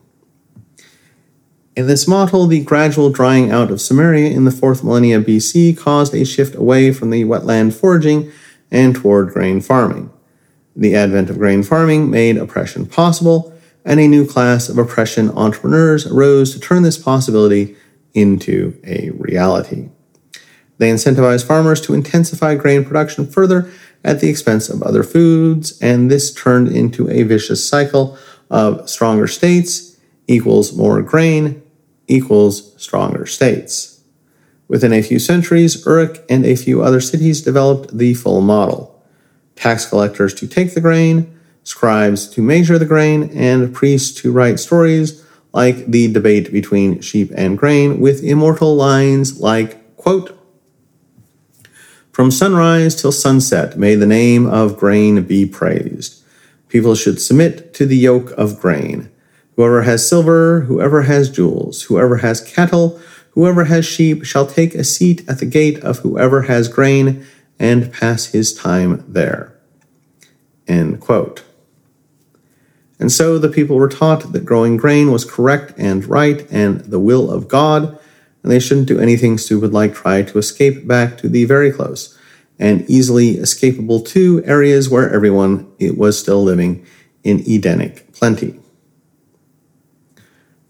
In 1.77 1.87
this 1.87 2.09
model, 2.09 2.47
the 2.47 2.65
gradual 2.65 3.11
drying 3.11 3.53
out 3.53 3.71
of 3.71 3.79
Sumeria 3.79 4.33
in 4.33 4.45
the 4.45 4.51
4th 4.51 4.83
millennia 4.83 5.21
BC 5.21 5.79
caused 5.79 6.13
a 6.15 6.25
shift 6.25 6.57
away 6.57 6.93
from 6.93 7.11
the 7.11 7.25
wetland 7.25 7.73
foraging 7.73 8.33
and 8.71 8.97
toward 8.97 9.33
grain 9.33 9.61
farming. 9.61 10.11
The 10.75 10.95
advent 10.95 11.31
of 11.31 11.39
grain 11.39 11.63
farming 11.63 12.11
made 12.11 12.37
oppression 12.37 12.87
possible, 12.87 13.57
and 13.85 14.01
a 14.01 14.09
new 14.09 14.27
class 14.27 14.69
of 14.69 14.79
oppression 14.79 15.31
entrepreneurs 15.31 16.07
arose 16.07 16.53
to 16.53 16.61
turn 16.61 16.83
this 16.83 16.99
possibility 16.99 17.77
into 18.15 18.79
a 18.85 19.11
reality. 19.11 19.89
They 20.79 20.91
incentivized 20.91 21.47
farmers 21.47 21.81
to 21.83 21.95
intensify 21.95 22.55
grain 22.55 22.85
production 22.85 23.27
further 23.27 23.71
at 24.05 24.21
the 24.21 24.29
expense 24.29 24.69
of 24.69 24.83
other 24.83 25.03
foods, 25.03 25.79
and 25.81 26.11
this 26.11 26.33
turned 26.33 26.69
into 26.69 27.11
a 27.11 27.25
vicious 27.25 27.69
cycle 27.69 28.17
of 28.51 28.89
stronger 28.89 29.27
states 29.27 29.99
equals 30.27 30.73
more 30.77 31.03
grain 31.03 31.63
equals 32.07 32.81
stronger 32.81 33.27
states. 33.27 34.03
Within 34.69 34.93
a 34.93 35.03
few 35.03 35.19
centuries, 35.19 35.85
Uruk 35.85 36.25
and 36.29 36.45
a 36.45 36.55
few 36.57 36.83
other 36.83 37.01
cities 37.01 37.43
developed 37.43 37.97
the 37.97 38.15
full 38.15 38.41
model. 38.41 39.03
Tax 39.57 39.87
collectors 39.87 40.35
to 40.35 40.47
take 40.47 40.75
the 40.75 40.81
grain, 40.81 41.38
scribes 41.69 42.27
to 42.27 42.41
measure 42.41 42.79
the 42.79 42.87
grain, 42.87 43.31
and 43.35 43.75
priests 43.75 44.19
to 44.23 44.33
write 44.33 44.59
stories 44.59 45.23
like 45.53 45.87
the 45.87 46.11
debate 46.11 46.51
between 46.51 46.99
sheep 47.03 47.31
and 47.37 47.59
grain 47.59 48.01
with 48.01 48.25
immortal 48.25 48.75
lines 48.75 49.39
like, 49.39 49.95
quote, 49.97 50.35
From 52.11 52.31
sunrise 52.31 52.95
till 52.95 53.13
sunset 53.13 53.79
may 53.79 53.95
the 53.95 54.07
name 54.07 54.47
of 54.47 54.79
grain 54.79 55.23
be 55.25 55.45
praised. 55.45 56.23
People 56.69 56.95
should 56.95 57.21
submit 57.21 57.75
to 57.75 57.85
the 57.85 57.99
yoke 57.99 58.31
of 58.31 58.59
grain. 58.59 59.11
Whoever 59.57 59.83
has 59.83 60.09
silver, 60.09 60.61
whoever 60.61 61.03
has 61.03 61.29
jewels, 61.29 61.83
whoever 61.83 62.19
has 62.19 62.41
cattle, 62.41 62.99
whoever 63.33 63.65
has 63.65 63.85
sheep 63.85 64.25
shall 64.25 64.47
take 64.47 64.75
a 64.75 64.85
seat 64.85 65.23
at 65.29 65.39
the 65.39 65.47
gate 65.47 65.85
of 65.85 65.99
whoever 65.99 66.43
has 66.43 66.69
grain 66.69 67.27
and 67.59 67.93
pass 67.93 68.27
his 68.27 68.55
time 68.55 69.05
there. 69.07 69.55
End 70.67 71.01
quote. 71.01 71.43
And 72.99 73.13
so 73.13 73.39
the 73.39 73.49
people 73.49 73.77
were 73.77 73.89
taught 73.89 74.33
that 74.33 74.45
growing 74.45 74.77
grain 74.77 75.13
was 75.13 75.25
correct 75.25 75.73
and 75.79 76.05
right 76.05 76.47
and 76.51 76.81
the 76.81 76.99
will 76.99 77.31
of 77.31 77.49
God, 77.49 77.99
and 78.43 78.53
they 78.53 78.59
shouldn't 78.59 78.89
do 78.89 78.99
anything 78.99 79.39
stupid 79.39 79.73
like 79.73 79.95
try 79.95 80.23
to 80.23 80.39
escape 80.39 80.87
back 80.87 81.17
to 81.19 81.29
the 81.29 81.45
very 81.45 81.71
close 81.71 82.19
and 82.59 82.89
easily 82.91 83.37
escapable 83.37 84.05
to 84.09 84.43
areas 84.45 84.89
where 84.89 85.13
everyone 85.13 85.73
was 85.79 86.19
still 86.19 86.43
living 86.43 86.85
in 87.23 87.43
Edenic 87.47 88.13
plenty. 88.13 88.59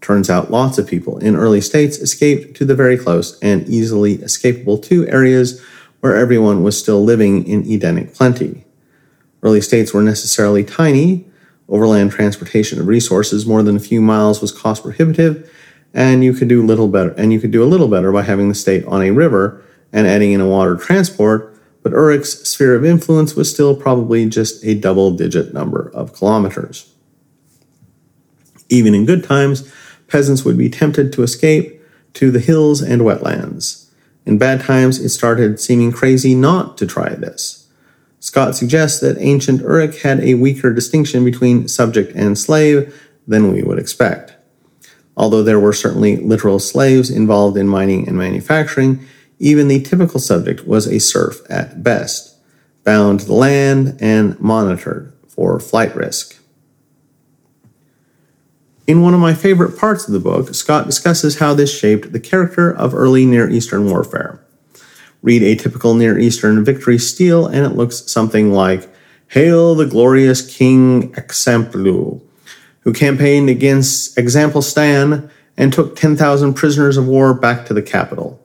Turns 0.01 0.29
out 0.29 0.51
lots 0.51 0.77
of 0.77 0.87
people 0.87 1.17
in 1.17 1.35
early 1.35 1.61
states 1.61 1.97
escaped 1.97 2.55
to 2.57 2.65
the 2.65 2.75
very 2.75 2.97
close 2.97 3.37
and 3.39 3.67
easily 3.67 4.17
escapable 4.19 4.81
to 4.83 5.07
areas 5.07 5.61
where 5.99 6.15
everyone 6.15 6.63
was 6.63 6.77
still 6.77 7.03
living 7.03 7.45
in 7.45 7.69
Edenic 7.69 8.13
plenty. 8.13 8.65
Early 9.43 9.61
states 9.61 9.93
were 9.93 10.01
necessarily 10.01 10.63
tiny, 10.63 11.28
Overland 11.69 12.11
transportation 12.11 12.79
of 12.79 12.87
resources 12.87 13.45
more 13.45 13.63
than 13.63 13.75
a 13.75 13.79
few 13.79 14.01
miles 14.01 14.41
was 14.41 14.51
cost 14.51 14.83
prohibitive, 14.83 15.49
and 15.93 16.23
you 16.23 16.33
could 16.33 16.47
do 16.47 16.65
little 16.65 16.87
better 16.87 17.11
and 17.11 17.31
you 17.31 17.39
could 17.39 17.51
do 17.51 17.63
a 17.63 17.65
little 17.65 17.87
better 17.87 18.11
by 18.11 18.23
having 18.23 18.49
the 18.49 18.55
state 18.55 18.85
on 18.85 19.01
a 19.01 19.11
river 19.11 19.63
and 19.91 20.07
adding 20.07 20.31
in 20.31 20.41
a 20.41 20.47
water 20.47 20.75
transport, 20.75 21.55
but 21.81 21.93
Uruk's 21.93 22.47
sphere 22.47 22.75
of 22.75 22.85
influence 22.85 23.35
was 23.35 23.49
still 23.49 23.75
probably 23.75 24.27
just 24.27 24.63
a 24.63 24.75
double 24.75 25.11
digit 25.11 25.53
number 25.53 25.91
of 25.93 26.13
kilometers. 26.13 26.93
Even 28.69 28.93
in 28.93 29.05
good 29.05 29.23
times, 29.23 29.71
peasants 30.07 30.43
would 30.45 30.57
be 30.57 30.69
tempted 30.69 31.11
to 31.13 31.23
escape 31.23 31.81
to 32.13 32.31
the 32.31 32.39
hills 32.39 32.81
and 32.81 33.01
wetlands. 33.01 33.89
In 34.25 34.37
bad 34.37 34.61
times, 34.61 34.99
it 34.99 35.09
started 35.09 35.59
seeming 35.59 35.91
crazy 35.91 36.35
not 36.35 36.77
to 36.77 36.85
try 36.85 37.09
this. 37.15 37.67
Scott 38.29 38.55
suggests 38.55 38.99
that 38.99 39.17
ancient 39.17 39.59
Uruk 39.61 39.95
had 39.95 40.19
a 40.19 40.35
weaker 40.35 40.71
distinction 40.71 41.25
between 41.25 41.67
subject 41.67 42.13
and 42.13 42.37
slave 42.37 43.09
than 43.27 43.51
we 43.51 43.63
would 43.63 43.79
expect. 43.79 44.35
Although 45.17 45.41
there 45.41 45.59
were 45.59 45.73
certainly 45.73 46.15
literal 46.17 46.59
slaves 46.59 47.09
involved 47.09 47.57
in 47.57 47.67
mining 47.67 48.07
and 48.07 48.15
manufacturing, 48.15 49.03
even 49.39 49.67
the 49.67 49.81
typical 49.81 50.19
subject 50.19 50.67
was 50.67 50.85
a 50.85 50.99
serf 50.99 51.41
at 51.49 51.81
best, 51.81 52.35
bound 52.83 53.21
to 53.21 53.25
the 53.25 53.33
land 53.33 53.97
and 53.99 54.39
monitored 54.39 55.11
for 55.27 55.59
flight 55.59 55.95
risk. 55.95 56.37
In 58.85 59.01
one 59.01 59.15
of 59.15 59.19
my 59.19 59.33
favorite 59.33 59.75
parts 59.75 60.05
of 60.05 60.13
the 60.13 60.19
book, 60.19 60.53
Scott 60.53 60.85
discusses 60.85 61.39
how 61.39 61.55
this 61.55 61.75
shaped 61.75 62.11
the 62.11 62.19
character 62.19 62.69
of 62.69 62.93
early 62.93 63.25
Near 63.25 63.49
Eastern 63.49 63.89
warfare. 63.89 64.39
Read 65.21 65.43
a 65.43 65.55
typical 65.55 65.93
Near 65.93 66.17
Eastern 66.17 66.63
victory 66.63 66.97
stele, 66.97 67.45
and 67.45 67.65
it 67.65 67.75
looks 67.75 68.09
something 68.09 68.51
like 68.51 68.89
Hail 69.27 69.75
the 69.75 69.85
glorious 69.85 70.41
King 70.55 71.11
Exemplu, 71.13 72.21
who 72.81 72.93
campaigned 72.93 73.49
against 73.49 74.17
Examplestan 74.17 75.29
and 75.57 75.73
took 75.73 75.95
10,000 75.95 76.53
prisoners 76.53 76.97
of 76.97 77.07
war 77.07 77.33
back 77.33 77.65
to 77.65 77.73
the 77.73 77.81
capital. 77.81 78.43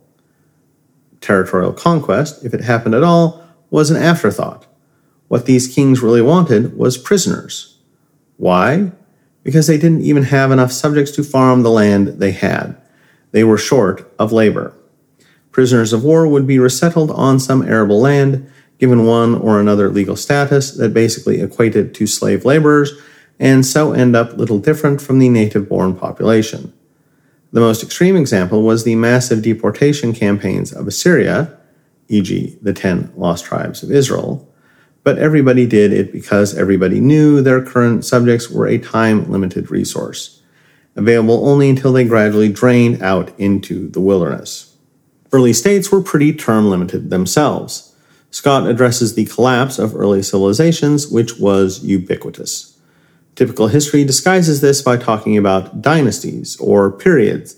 Territorial 1.20 1.72
conquest, 1.72 2.44
if 2.44 2.52
it 2.52 2.60
happened 2.60 2.94
at 2.94 3.04
all, 3.04 3.42
was 3.70 3.90
an 3.90 3.96
afterthought. 3.96 4.66
What 5.28 5.46
these 5.46 5.72
kings 5.72 6.00
really 6.00 6.20
wanted 6.20 6.76
was 6.76 6.98
prisoners. 6.98 7.78
Why? 8.36 8.92
Because 9.42 9.66
they 9.66 9.78
didn't 9.78 10.02
even 10.02 10.24
have 10.24 10.50
enough 10.50 10.72
subjects 10.72 11.12
to 11.12 11.22
farm 11.22 11.62
the 11.62 11.70
land 11.70 12.08
they 12.18 12.32
had. 12.32 12.76
They 13.30 13.44
were 13.44 13.58
short 13.58 14.12
of 14.18 14.32
labor. 14.32 14.74
Prisoners 15.54 15.92
of 15.92 16.02
war 16.02 16.26
would 16.26 16.48
be 16.48 16.58
resettled 16.58 17.12
on 17.12 17.38
some 17.38 17.62
arable 17.62 18.00
land, 18.00 18.50
given 18.80 19.06
one 19.06 19.36
or 19.36 19.60
another 19.60 19.88
legal 19.88 20.16
status 20.16 20.72
that 20.72 20.92
basically 20.92 21.40
equated 21.40 21.94
to 21.94 22.08
slave 22.08 22.44
laborers, 22.44 22.92
and 23.38 23.64
so 23.64 23.92
end 23.92 24.16
up 24.16 24.36
little 24.36 24.58
different 24.58 25.00
from 25.00 25.20
the 25.20 25.28
native 25.28 25.68
born 25.68 25.94
population. 25.94 26.72
The 27.52 27.60
most 27.60 27.84
extreme 27.84 28.16
example 28.16 28.64
was 28.64 28.82
the 28.82 28.96
massive 28.96 29.42
deportation 29.42 30.12
campaigns 30.12 30.72
of 30.72 30.88
Assyria, 30.88 31.56
e.g., 32.08 32.58
the 32.60 32.72
ten 32.72 33.12
lost 33.16 33.44
tribes 33.44 33.84
of 33.84 33.92
Israel, 33.92 34.52
but 35.04 35.18
everybody 35.18 35.68
did 35.68 35.92
it 35.92 36.10
because 36.10 36.58
everybody 36.58 36.98
knew 36.98 37.40
their 37.40 37.62
current 37.62 38.04
subjects 38.04 38.50
were 38.50 38.66
a 38.66 38.78
time 38.78 39.30
limited 39.30 39.70
resource, 39.70 40.42
available 40.96 41.46
only 41.48 41.70
until 41.70 41.92
they 41.92 42.02
gradually 42.02 42.48
drained 42.48 43.00
out 43.00 43.30
into 43.38 43.88
the 43.90 44.00
wilderness. 44.00 44.73
Early 45.34 45.52
states 45.52 45.90
were 45.90 46.00
pretty 46.00 46.32
term 46.32 46.70
limited 46.70 47.10
themselves. 47.10 47.92
Scott 48.30 48.68
addresses 48.68 49.16
the 49.16 49.24
collapse 49.24 49.80
of 49.80 49.96
early 49.96 50.22
civilizations, 50.22 51.08
which 51.08 51.40
was 51.40 51.82
ubiquitous. 51.82 52.78
Typical 53.34 53.66
history 53.66 54.04
disguises 54.04 54.60
this 54.60 54.80
by 54.80 54.96
talking 54.96 55.36
about 55.36 55.82
dynasties 55.82 56.56
or 56.60 56.88
periods, 56.92 57.56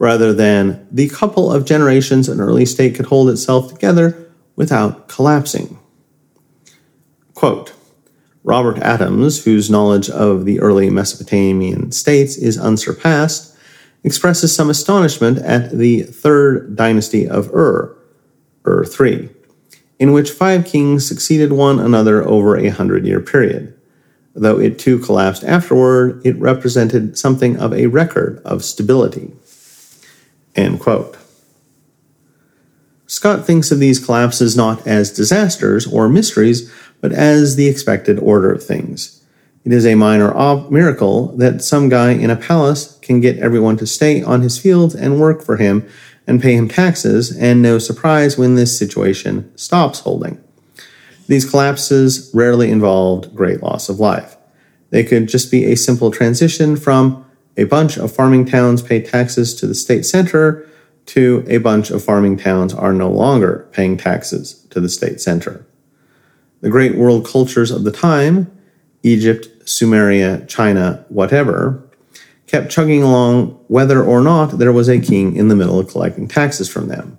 rather 0.00 0.32
than 0.32 0.84
the 0.90 1.08
couple 1.10 1.52
of 1.52 1.64
generations 1.64 2.28
an 2.28 2.40
early 2.40 2.66
state 2.66 2.96
could 2.96 3.06
hold 3.06 3.30
itself 3.30 3.72
together 3.72 4.28
without 4.56 5.06
collapsing. 5.06 5.78
Quote, 7.34 7.72
Robert 8.42 8.78
Adams, 8.78 9.44
whose 9.44 9.70
knowledge 9.70 10.10
of 10.10 10.44
the 10.44 10.58
early 10.58 10.90
Mesopotamian 10.90 11.92
states 11.92 12.36
is 12.36 12.58
unsurpassed, 12.58 13.51
expresses 14.04 14.54
some 14.54 14.70
astonishment 14.70 15.38
at 15.38 15.70
the 15.70 16.02
third 16.02 16.76
dynasty 16.76 17.28
of 17.28 17.52
Ur, 17.54 17.96
Ur 18.66 18.84
III, 18.84 19.28
in 19.98 20.12
which 20.12 20.30
five 20.30 20.64
kings 20.64 21.06
succeeded 21.06 21.52
one 21.52 21.78
another 21.78 22.26
over 22.26 22.56
a 22.56 22.68
hundred 22.68 23.06
year 23.06 23.20
period. 23.20 23.78
Though 24.34 24.58
it 24.58 24.78
too 24.78 24.98
collapsed 24.98 25.44
afterward, 25.44 26.24
it 26.24 26.38
represented 26.38 27.18
something 27.18 27.58
of 27.58 27.72
a 27.72 27.86
record 27.86 28.40
of 28.44 28.64
stability. 28.64 29.32
End 30.54 30.80
quote. 30.80 31.16
Scott 33.06 33.46
thinks 33.46 33.70
of 33.70 33.78
these 33.78 34.02
collapses 34.02 34.56
not 34.56 34.86
as 34.86 35.12
disasters 35.12 35.86
or 35.86 36.08
mysteries, 36.08 36.72
but 37.02 37.12
as 37.12 37.56
the 37.56 37.68
expected 37.68 38.18
order 38.18 38.50
of 38.50 38.64
things. 38.64 39.21
It 39.64 39.72
is 39.72 39.86
a 39.86 39.94
minor 39.94 40.34
miracle 40.70 41.28
that 41.36 41.62
some 41.62 41.88
guy 41.88 42.10
in 42.10 42.30
a 42.30 42.36
palace 42.36 42.98
can 43.00 43.20
get 43.20 43.38
everyone 43.38 43.76
to 43.76 43.86
stay 43.86 44.22
on 44.22 44.42
his 44.42 44.58
fields 44.58 44.94
and 44.94 45.20
work 45.20 45.42
for 45.42 45.56
him 45.56 45.88
and 46.26 46.42
pay 46.42 46.54
him 46.54 46.68
taxes, 46.68 47.36
and 47.36 47.62
no 47.62 47.78
surprise 47.78 48.38
when 48.38 48.54
this 48.54 48.76
situation 48.76 49.50
stops 49.56 50.00
holding. 50.00 50.42
These 51.26 51.48
collapses 51.48 52.30
rarely 52.34 52.70
involved 52.70 53.34
great 53.34 53.62
loss 53.62 53.88
of 53.88 54.00
life. 54.00 54.36
They 54.90 55.04
could 55.04 55.28
just 55.28 55.50
be 55.50 55.64
a 55.64 55.76
simple 55.76 56.10
transition 56.10 56.76
from 56.76 57.24
a 57.56 57.64
bunch 57.64 57.96
of 57.96 58.14
farming 58.14 58.46
towns 58.46 58.82
pay 58.82 59.00
taxes 59.00 59.54
to 59.56 59.66
the 59.66 59.74
state 59.74 60.04
center 60.04 60.68
to 61.06 61.44
a 61.48 61.58
bunch 61.58 61.90
of 61.90 62.04
farming 62.04 62.36
towns 62.36 62.74
are 62.74 62.92
no 62.92 63.10
longer 63.10 63.68
paying 63.72 63.96
taxes 63.96 64.66
to 64.70 64.80
the 64.80 64.88
state 64.88 65.20
center. 65.20 65.66
The 66.60 66.70
great 66.70 66.94
world 66.96 67.26
cultures 67.26 67.70
of 67.70 67.84
the 67.84 67.90
time, 67.90 68.50
Egypt, 69.02 69.48
Sumeria, 69.64 70.46
China, 70.48 71.04
whatever, 71.08 71.82
kept 72.46 72.70
chugging 72.70 73.02
along 73.02 73.58
whether 73.68 74.02
or 74.02 74.20
not 74.20 74.58
there 74.58 74.72
was 74.72 74.88
a 74.88 75.00
king 75.00 75.36
in 75.36 75.48
the 75.48 75.56
middle 75.56 75.78
of 75.78 75.88
collecting 75.88 76.28
taxes 76.28 76.68
from 76.68 76.88
them. 76.88 77.18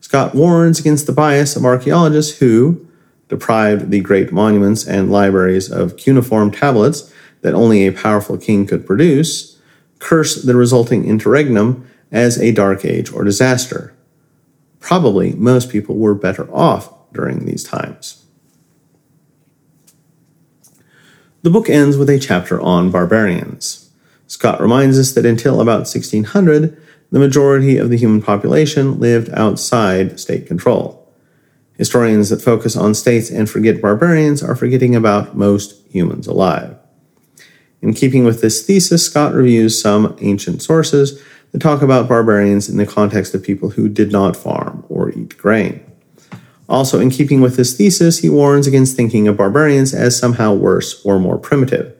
Scott 0.00 0.34
warns 0.34 0.78
against 0.78 1.06
the 1.06 1.12
bias 1.12 1.56
of 1.56 1.64
archaeologists 1.64 2.38
who, 2.38 2.86
deprived 3.28 3.90
the 3.90 4.00
great 4.00 4.30
monuments 4.30 4.86
and 4.86 5.10
libraries 5.10 5.70
of 5.70 5.96
cuneiform 5.96 6.50
tablets 6.50 7.10
that 7.40 7.54
only 7.54 7.86
a 7.86 7.92
powerful 7.92 8.36
king 8.36 8.66
could 8.66 8.86
produce, 8.86 9.58
curse 10.00 10.42
the 10.42 10.54
resulting 10.54 11.06
interregnum 11.06 11.88
as 12.10 12.38
a 12.38 12.52
dark 12.52 12.84
age 12.84 13.10
or 13.10 13.24
disaster. 13.24 13.94
Probably 14.80 15.32
most 15.32 15.70
people 15.70 15.96
were 15.96 16.14
better 16.14 16.52
off 16.52 16.92
during 17.12 17.46
these 17.46 17.64
times. 17.64 18.21
The 21.42 21.50
book 21.50 21.68
ends 21.68 21.96
with 21.96 22.08
a 22.08 22.20
chapter 22.20 22.60
on 22.60 22.92
barbarians. 22.92 23.90
Scott 24.28 24.60
reminds 24.60 24.96
us 24.96 25.10
that 25.12 25.26
until 25.26 25.60
about 25.60 25.88
1600, 25.90 26.80
the 27.10 27.18
majority 27.18 27.78
of 27.78 27.90
the 27.90 27.96
human 27.96 28.22
population 28.22 29.00
lived 29.00 29.28
outside 29.34 30.20
state 30.20 30.46
control. 30.46 31.12
Historians 31.76 32.28
that 32.28 32.40
focus 32.40 32.76
on 32.76 32.94
states 32.94 33.28
and 33.28 33.50
forget 33.50 33.82
barbarians 33.82 34.40
are 34.40 34.54
forgetting 34.54 34.94
about 34.94 35.36
most 35.36 35.84
humans 35.88 36.28
alive. 36.28 36.76
In 37.80 37.92
keeping 37.92 38.24
with 38.24 38.40
this 38.40 38.64
thesis, 38.64 39.04
Scott 39.04 39.34
reviews 39.34 39.82
some 39.82 40.16
ancient 40.20 40.62
sources 40.62 41.20
that 41.50 41.60
talk 41.60 41.82
about 41.82 42.08
barbarians 42.08 42.68
in 42.68 42.76
the 42.76 42.86
context 42.86 43.34
of 43.34 43.42
people 43.42 43.70
who 43.70 43.88
did 43.88 44.12
not 44.12 44.36
farm 44.36 44.84
or 44.88 45.10
eat 45.10 45.36
grain. 45.38 45.91
Also, 46.72 46.98
in 47.00 47.10
keeping 47.10 47.42
with 47.42 47.58
his 47.58 47.74
thesis, 47.74 48.20
he 48.20 48.30
warns 48.30 48.66
against 48.66 48.96
thinking 48.96 49.28
of 49.28 49.36
barbarians 49.36 49.92
as 49.92 50.18
somehow 50.18 50.54
worse 50.54 51.04
or 51.04 51.20
more 51.20 51.36
primitive. 51.36 51.94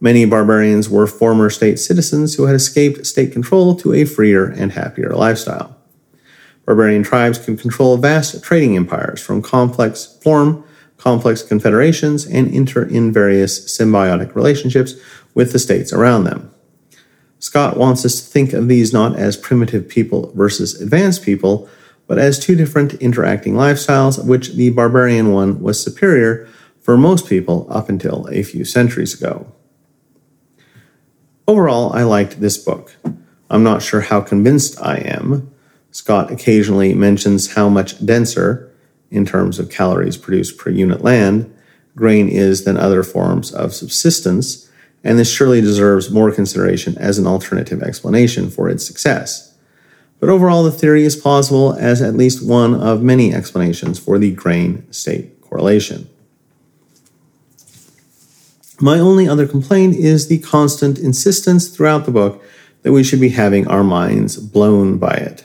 Many 0.00 0.24
barbarians 0.24 0.88
were 0.88 1.08
former 1.08 1.50
state 1.50 1.80
citizens 1.80 2.36
who 2.36 2.44
had 2.44 2.54
escaped 2.54 3.04
state 3.04 3.32
control 3.32 3.74
to 3.74 3.92
a 3.92 4.04
freer 4.04 4.46
and 4.46 4.70
happier 4.70 5.10
lifestyle. 5.10 5.76
Barbarian 6.64 7.02
tribes 7.02 7.40
could 7.40 7.58
control 7.58 7.96
vast 7.96 8.44
trading 8.44 8.76
empires 8.76 9.20
from 9.20 9.42
complex 9.42 10.16
form, 10.22 10.62
complex 10.98 11.42
confederations, 11.42 12.24
and 12.24 12.54
enter 12.54 12.84
in 12.84 13.12
various 13.12 13.76
symbiotic 13.76 14.36
relationships 14.36 14.94
with 15.34 15.52
the 15.52 15.58
states 15.58 15.92
around 15.92 16.22
them. 16.22 16.54
Scott 17.40 17.76
wants 17.76 18.04
us 18.04 18.20
to 18.20 18.30
think 18.30 18.52
of 18.52 18.68
these 18.68 18.92
not 18.92 19.16
as 19.16 19.36
primitive 19.36 19.88
people 19.88 20.32
versus 20.36 20.80
advanced 20.80 21.24
people, 21.24 21.68
but 22.06 22.18
as 22.18 22.38
two 22.38 22.54
different 22.54 22.94
interacting 22.94 23.54
lifestyles, 23.54 24.24
which 24.24 24.54
the 24.54 24.70
barbarian 24.70 25.32
one 25.32 25.60
was 25.60 25.82
superior 25.82 26.48
for 26.80 26.96
most 26.96 27.28
people 27.28 27.66
up 27.68 27.88
until 27.88 28.28
a 28.30 28.42
few 28.42 28.64
centuries 28.64 29.20
ago. 29.20 29.52
Overall, 31.48 31.92
I 31.92 32.02
liked 32.02 32.40
this 32.40 32.58
book. 32.58 32.96
I'm 33.50 33.62
not 33.62 33.82
sure 33.82 34.00
how 34.00 34.20
convinced 34.20 34.80
I 34.80 34.96
am, 34.96 35.50
Scott 35.96 36.30
occasionally 36.30 36.92
mentions 36.92 37.54
how 37.54 37.70
much 37.70 38.04
denser, 38.04 38.70
in 39.10 39.24
terms 39.24 39.58
of 39.58 39.70
calories 39.70 40.18
produced 40.18 40.58
per 40.58 40.68
unit 40.68 41.00
land, 41.00 41.50
grain 41.96 42.28
is 42.28 42.64
than 42.64 42.76
other 42.76 43.02
forms 43.02 43.50
of 43.50 43.72
subsistence, 43.72 44.70
and 45.02 45.18
this 45.18 45.32
surely 45.32 45.62
deserves 45.62 46.10
more 46.10 46.30
consideration 46.30 46.98
as 46.98 47.18
an 47.18 47.26
alternative 47.26 47.82
explanation 47.82 48.50
for 48.50 48.68
its 48.68 48.86
success. 48.86 49.45
But 50.26 50.32
overall, 50.32 50.64
the 50.64 50.72
theory 50.72 51.04
is 51.04 51.14
plausible 51.14 51.74
as 51.74 52.02
at 52.02 52.16
least 52.16 52.44
one 52.44 52.74
of 52.74 53.00
many 53.00 53.32
explanations 53.32 54.00
for 54.00 54.18
the 54.18 54.32
grain 54.32 54.84
state 54.92 55.40
correlation. 55.40 56.08
My 58.80 58.98
only 58.98 59.28
other 59.28 59.46
complaint 59.46 59.94
is 59.94 60.26
the 60.26 60.38
constant 60.38 60.98
insistence 60.98 61.68
throughout 61.68 62.06
the 62.06 62.10
book 62.10 62.42
that 62.82 62.90
we 62.90 63.04
should 63.04 63.20
be 63.20 63.28
having 63.28 63.68
our 63.68 63.84
minds 63.84 64.36
blown 64.36 64.98
by 64.98 65.12
it. 65.12 65.44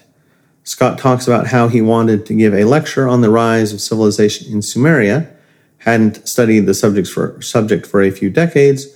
Scott 0.63 0.98
talks 0.98 1.28
about 1.28 1.46
how 1.46 1.67
he 1.67 1.84
wanted 1.84 2.26
to 2.26 2.34
give 2.34 2.56
a 2.56 2.63
lecture 2.63 3.08
on 3.08 3.22
the 3.22 3.30
rise 3.30 3.74
of 3.74 3.82
civilization 3.82 4.52
in 4.52 4.62
Sumeria, 4.62 5.32
hadn't 5.78 6.28
studied 6.28 6.65
the 6.65 6.74
subjects 6.74 7.12
for, 7.12 7.39
subject 7.39 7.86
for 7.86 8.02
a 8.02 8.10
few 8.10 8.32
decades, 8.32 8.88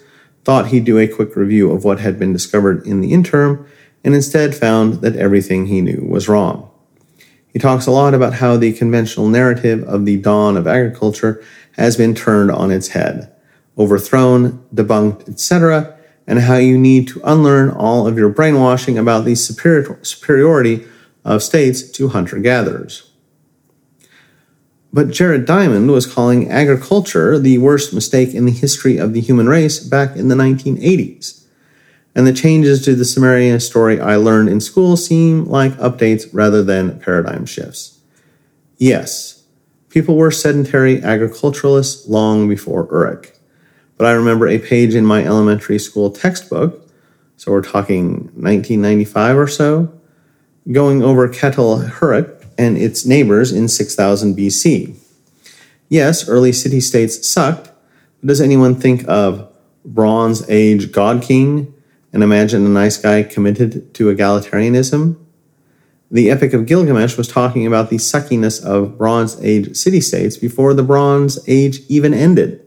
thought 0.45 0.69
he'd 0.69 0.83
do 0.83 0.97
a 0.97 1.07
quick 1.07 1.35
review 1.35 1.71
of 1.71 1.83
what 1.83 1.99
had 1.99 2.17
been 2.17 2.33
discovered 2.33 2.83
in 2.87 3.01
the 3.01 3.13
interim, 3.13 3.67
and 4.05 4.13
instead 4.13 4.55
found 4.55 5.01
that 5.01 5.15
everything 5.15 5.65
he 5.65 5.81
knew 5.81 6.05
was 6.07 6.29
wrong. 6.29 6.69
He 7.51 7.57
talks 7.57 7.87
a 7.87 7.91
lot 7.91 8.13
about 8.13 8.35
how 8.35 8.55
the 8.55 8.71
conventional 8.71 9.27
narrative 9.27 9.83
of 9.83 10.05
the 10.05 10.17
dawn 10.17 10.55
of 10.55 10.67
agriculture 10.67 11.43
has 11.71 11.97
been 11.97 12.13
turned 12.13 12.51
on 12.51 12.69
its 12.69 12.89
head, 12.89 13.33
overthrown, 13.77 14.63
debunked, 14.73 15.27
etc., 15.27 15.97
and 16.27 16.39
how 16.39 16.57
you 16.57 16.77
need 16.77 17.07
to 17.07 17.21
unlearn 17.23 17.71
all 17.71 18.07
of 18.07 18.17
your 18.17 18.29
brainwashing 18.29 18.97
about 18.97 19.25
the 19.25 19.35
superior, 19.35 19.99
superiority 20.03 20.85
of 21.23 21.41
states 21.41 21.81
to 21.91 22.09
hunter 22.09 22.37
gatherers. 22.37 23.11
But 24.93 25.09
Jared 25.09 25.45
Diamond 25.45 25.89
was 25.91 26.05
calling 26.05 26.49
agriculture 26.49 27.39
the 27.39 27.57
worst 27.57 27.93
mistake 27.93 28.33
in 28.33 28.45
the 28.45 28.51
history 28.51 28.97
of 28.97 29.13
the 29.13 29.21
human 29.21 29.47
race 29.49 29.79
back 29.79 30.15
in 30.15 30.27
the 30.27 30.35
1980s. 30.35 31.44
And 32.15 32.25
the 32.25 32.33
changes 32.33 32.83
to 32.85 32.95
the 32.95 33.03
Sumeria 33.03 33.61
story 33.61 33.99
I 33.99 34.15
learned 34.15 34.47
in 34.47 34.61
school 34.61 34.95
seem 34.95 35.45
like 35.45 35.73
updates 35.73 36.27
rather 36.31 36.63
than 36.63 36.97
paradigm 36.99 37.45
shifts. 37.45 37.99
Yes, 38.77 39.43
people 39.89 40.15
were 40.15 40.31
sedentary 40.31 41.03
agriculturalists 41.03 42.07
long 42.07 42.47
before 42.47 42.87
Uruk. 42.89 43.37
But 43.97 44.07
I 44.07 44.11
remember 44.11 44.47
a 44.47 44.59
page 44.59 44.95
in 44.95 45.05
my 45.05 45.25
elementary 45.25 45.77
school 45.77 46.09
textbook, 46.09 46.89
so 47.35 47.51
we're 47.51 47.61
talking 47.61 48.29
1995 48.35 49.37
or 49.37 49.47
so, 49.47 49.93
going 50.71 51.03
over 51.03 51.27
Catal 51.27 51.79
Huyuk 51.79 52.45
and 52.57 52.77
its 52.77 53.05
neighbors 53.05 53.51
in 53.51 53.67
6000 53.67 54.37
BC. 54.37 54.95
Yes, 55.89 56.27
early 56.27 56.51
city 56.51 56.79
states 56.79 57.27
sucked, 57.27 57.71
but 58.19 58.27
does 58.27 58.41
anyone 58.41 58.75
think 58.75 59.05
of 59.07 59.51
Bronze 59.83 60.49
Age 60.49 60.91
God 60.91 61.21
King 61.21 61.73
and 62.15 62.23
imagine 62.23 62.65
a 62.65 62.69
nice 62.69 62.95
guy 62.95 63.23
committed 63.23 63.93
to 63.93 64.05
egalitarianism? 64.05 65.17
The 66.09 66.31
Epic 66.31 66.53
of 66.53 66.65
Gilgamesh 66.65 67.17
was 67.17 67.27
talking 67.27 67.67
about 67.67 67.89
the 67.89 67.97
suckiness 67.97 68.63
of 68.63 68.97
Bronze 68.97 69.37
Age 69.43 69.75
city 69.75 69.99
states 69.99 70.37
before 70.37 70.73
the 70.73 70.81
Bronze 70.81 71.37
Age 71.45 71.81
even 71.89 72.13
ended. 72.13 72.65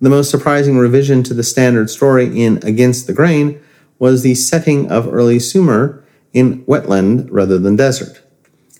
The 0.00 0.08
most 0.08 0.30
surprising 0.30 0.78
revision 0.78 1.24
to 1.24 1.34
the 1.34 1.42
standard 1.42 1.90
story 1.90 2.40
in 2.40 2.58
Against 2.62 3.08
the 3.08 3.12
Grain 3.12 3.60
was 3.98 4.22
the 4.22 4.36
setting 4.36 4.88
of 4.88 5.12
early 5.12 5.40
Sumer 5.40 6.04
in 6.32 6.64
wetland 6.66 7.26
rather 7.32 7.58
than 7.58 7.74
desert. 7.74 8.22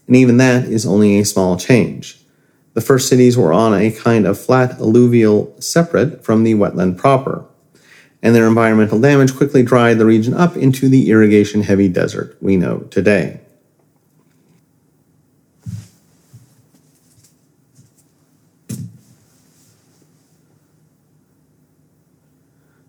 And 0.06 0.14
even 0.14 0.37
that 0.37 0.66
is 0.66 0.87
only 0.87 1.18
a 1.18 1.24
small 1.24 1.56
change. 1.56 2.20
The 2.74 2.80
first 2.80 3.08
cities 3.08 3.37
were 3.37 3.52
on 3.52 3.74
a 3.74 3.90
kind 3.90 4.24
of 4.24 4.38
flat 4.38 4.78
alluvial 4.78 5.52
separate 5.60 6.24
from 6.24 6.44
the 6.44 6.54
wetland 6.54 6.96
proper. 6.96 7.48
And 8.24 8.34
their 8.34 8.48
environmental 8.48 8.98
damage 8.98 9.37
quickly 9.37 9.62
dried 9.62 9.98
the 9.98 10.06
region 10.06 10.32
up 10.32 10.56
into 10.56 10.88
the 10.88 11.10
irrigation 11.10 11.60
heavy 11.60 11.88
desert 11.88 12.34
we 12.40 12.56
know 12.56 12.78
today. 12.90 13.38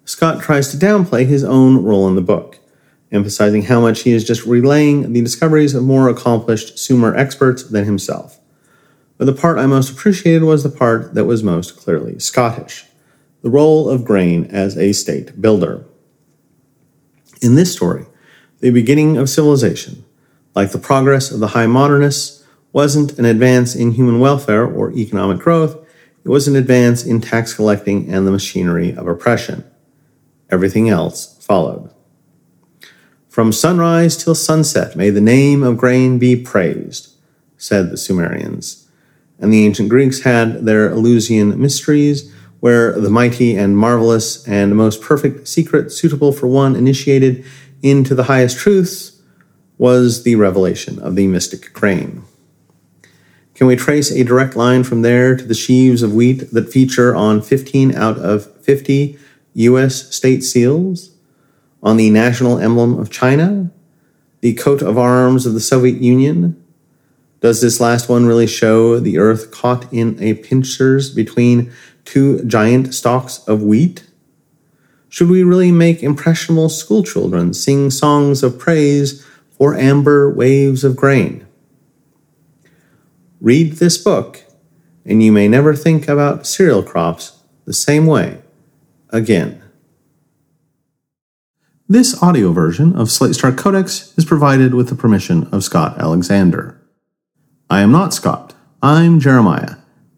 Scott 0.05 0.41
tries 0.41 0.71
to 0.71 0.77
downplay 0.77 1.25
his 1.25 1.43
own 1.43 1.83
role 1.83 2.07
in 2.07 2.15
the 2.15 2.21
book, 2.21 2.59
emphasizing 3.11 3.63
how 3.63 3.81
much 3.81 4.03
he 4.03 4.13
is 4.13 4.23
just 4.23 4.45
relaying 4.45 5.11
the 5.11 5.21
discoveries 5.21 5.75
of 5.75 5.83
more 5.83 6.07
accomplished 6.07 6.79
Sumer 6.79 7.13
experts 7.13 7.63
than 7.63 7.83
himself. 7.83 8.39
But 9.17 9.25
the 9.25 9.33
part 9.33 9.57
I 9.57 9.65
most 9.65 9.91
appreciated 9.91 10.43
was 10.43 10.63
the 10.63 10.69
part 10.69 11.13
that 11.13 11.25
was 11.25 11.43
most 11.43 11.75
clearly 11.75 12.19
Scottish 12.19 12.85
the 13.45 13.51
role 13.51 13.87
of 13.87 14.03
grain 14.03 14.45
as 14.45 14.75
a 14.75 14.91
state 14.91 15.39
builder. 15.39 15.85
In 17.43 17.53
this 17.53 17.71
story, 17.71 18.07
the 18.59 18.71
beginning 18.71 19.17
of 19.17 19.29
civilization, 19.29 20.03
like 20.55 20.71
the 20.71 20.79
progress 20.79 21.29
of 21.29 21.39
the 21.39 21.49
high 21.49 21.67
modernists, 21.67 22.43
wasn't 22.73 23.19
an 23.19 23.25
advance 23.25 23.75
in 23.75 23.91
human 23.91 24.19
welfare 24.19 24.65
or 24.65 24.91
economic 24.93 25.37
growth, 25.37 25.77
it 26.23 26.29
was 26.29 26.47
an 26.47 26.55
advance 26.55 27.05
in 27.05 27.21
tax 27.21 27.53
collecting 27.53 28.11
and 28.11 28.25
the 28.25 28.31
machinery 28.31 28.95
of 28.95 29.07
oppression. 29.07 29.63
Everything 30.49 30.89
else 30.89 31.37
followed. 31.39 31.93
From 33.29 33.51
sunrise 33.51 34.17
till 34.17 34.33
sunset 34.33 34.95
may 34.95 35.11
the 35.11 35.21
name 35.21 35.61
of 35.61 35.77
grain 35.77 36.17
be 36.17 36.35
praised, 36.35 37.13
said 37.57 37.91
the 37.91 37.97
Sumerians. 37.97 38.87
And 39.37 39.53
the 39.53 39.67
ancient 39.67 39.89
Greeks 39.89 40.21
had 40.21 40.65
their 40.65 40.89
Eleusinian 40.89 41.61
mysteries 41.61 42.31
where 42.59 42.93
the 42.99 43.09
mighty 43.09 43.55
and 43.55 43.77
marvelous 43.77 44.47
and 44.47 44.75
most 44.75 45.01
perfect 45.01 45.47
secret 45.47 45.91
suitable 45.91 46.31
for 46.31 46.47
one 46.47 46.75
initiated 46.75 47.45
into 47.81 48.15
the 48.15 48.23
highest 48.23 48.57
truths 48.57 49.21
was 49.77 50.23
the 50.23 50.35
revelation 50.35 50.99
of 50.99 51.15
the 51.15 51.27
mystic 51.27 51.73
crane. 51.73 52.23
Can 53.53 53.67
we 53.67 53.75
trace 53.75 54.11
a 54.11 54.23
direct 54.23 54.55
line 54.55 54.83
from 54.83 55.01
there 55.01 55.35
to 55.35 55.43
the 55.43 55.53
sheaves 55.53 56.03
of 56.03 56.13
wheat 56.13 56.51
that 56.51 56.71
feature 56.71 57.15
on 57.15 57.41
15 57.41 57.95
out 57.95 58.17
of 58.17 58.53
50 58.61 59.17
U.S. 59.53 60.13
state 60.13 60.43
seals, 60.43 61.11
on 61.81 61.97
the 61.97 62.09
national 62.09 62.59
emblem 62.59 62.97
of 62.99 63.11
China, 63.11 63.71
the 64.41 64.53
coat 64.55 64.81
of 64.81 64.97
arms 64.97 65.45
of 65.45 65.53
the 65.53 65.61
Soviet 65.61 66.01
Union? 66.01 66.61
Does 67.39 67.61
this 67.61 67.79
last 67.79 68.09
one 68.09 68.25
really 68.25 68.47
show 68.47 68.99
the 68.99 69.19
earth 69.19 69.51
caught 69.51 69.91
in 69.93 70.21
a 70.21 70.33
pincers 70.33 71.09
between 71.09 71.71
two 72.05 72.43
giant 72.45 72.93
stalks 72.93 73.39
of 73.47 73.63
wheat? 73.63 74.07
Should 75.09 75.29
we 75.29 75.43
really 75.43 75.71
make 75.71 76.03
impressionable 76.03 76.69
schoolchildren 76.69 77.53
sing 77.53 77.89
songs 77.89 78.43
of 78.43 78.59
praise 78.59 79.25
for 79.51 79.75
amber 79.75 80.29
waves 80.29 80.83
of 80.83 80.95
grain? 80.95 81.45
Read 83.41 83.73
this 83.73 83.97
book, 83.97 84.43
and 85.05 85.21
you 85.21 85.31
may 85.31 85.47
never 85.47 85.75
think 85.75 86.07
about 86.07 86.47
cereal 86.47 86.83
crops 86.83 87.43
the 87.65 87.73
same 87.73 88.05
way 88.05 88.41
again. 89.09 89.61
This 91.87 92.21
audio 92.21 92.51
version 92.51 92.95
of 92.95 93.11
Slate 93.11 93.35
Star 93.35 93.51
Codex 93.51 94.13
is 94.17 94.25
provided 94.25 94.73
with 94.73 94.89
the 94.89 94.95
permission 94.95 95.47
of 95.51 95.63
Scott 95.63 95.97
Alexander. 95.99 96.81
I 97.69 97.81
am 97.81 97.91
not 97.91 98.13
Scott, 98.13 98.53
I'm 98.81 99.19
Jeremiah 99.19 99.75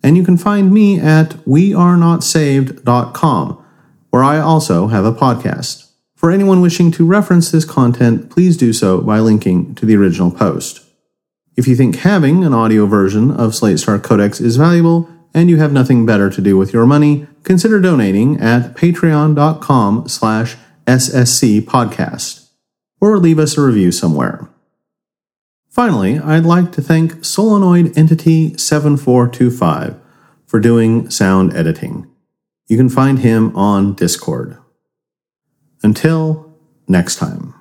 and 0.07 0.15
you 0.15 0.23
can 0.23 0.37
find 0.37 0.71
me 0.71 1.01
at 1.01 1.31
wearenotsaved.com, 1.45 3.65
where 4.09 4.23
I 4.23 4.39
also 4.39 4.87
have 4.87 5.03
a 5.03 5.11
podcast. 5.11 5.91
For 6.15 6.31
anyone 6.31 6.61
wishing 6.61 6.91
to 6.91 7.05
reference 7.05 7.51
this 7.51 7.65
content, 7.65 8.29
please 8.29 8.55
do 8.55 8.71
so 8.71 9.01
by 9.01 9.19
linking 9.19 9.75
to 9.75 9.85
the 9.85 9.97
original 9.97 10.31
post. 10.31 10.79
If 11.57 11.67
you 11.67 11.75
think 11.75 11.97
having 11.97 12.45
an 12.45 12.53
audio 12.53 12.85
version 12.85 13.31
of 13.31 13.53
Slate 13.53 13.79
Star 13.79 13.99
Codex 13.99 14.39
is 14.39 14.55
valuable 14.55 15.09
and 15.33 15.49
you 15.49 15.57
have 15.57 15.73
nothing 15.73 16.05
better 16.05 16.29
to 16.29 16.39
do 16.39 16.57
with 16.57 16.71
your 16.71 16.85
money, 16.85 17.27
consider 17.43 17.81
donating 17.81 18.39
at 18.39 18.77
patreon.com 18.77 20.07
slash 20.07 20.55
ssc 20.85 21.63
podcast 21.63 22.47
or 23.01 23.17
leave 23.17 23.39
us 23.39 23.57
a 23.57 23.61
review 23.61 23.91
somewhere. 23.91 24.47
Finally, 25.77 26.17
I'd 26.17 26.43
like 26.43 26.71
to 26.71 26.81
thank 26.81 27.23
Solenoid 27.23 27.95
Entity 27.95 28.57
7425 28.57 29.99
for 30.47 30.59
doing 30.59 31.07
sound 31.11 31.53
editing. 31.55 32.09
You 32.65 32.77
can 32.77 32.89
find 32.89 33.19
him 33.19 33.55
on 33.55 33.93
Discord. 33.93 34.57
Until 35.83 36.57
next 36.87 37.17
time. 37.17 37.53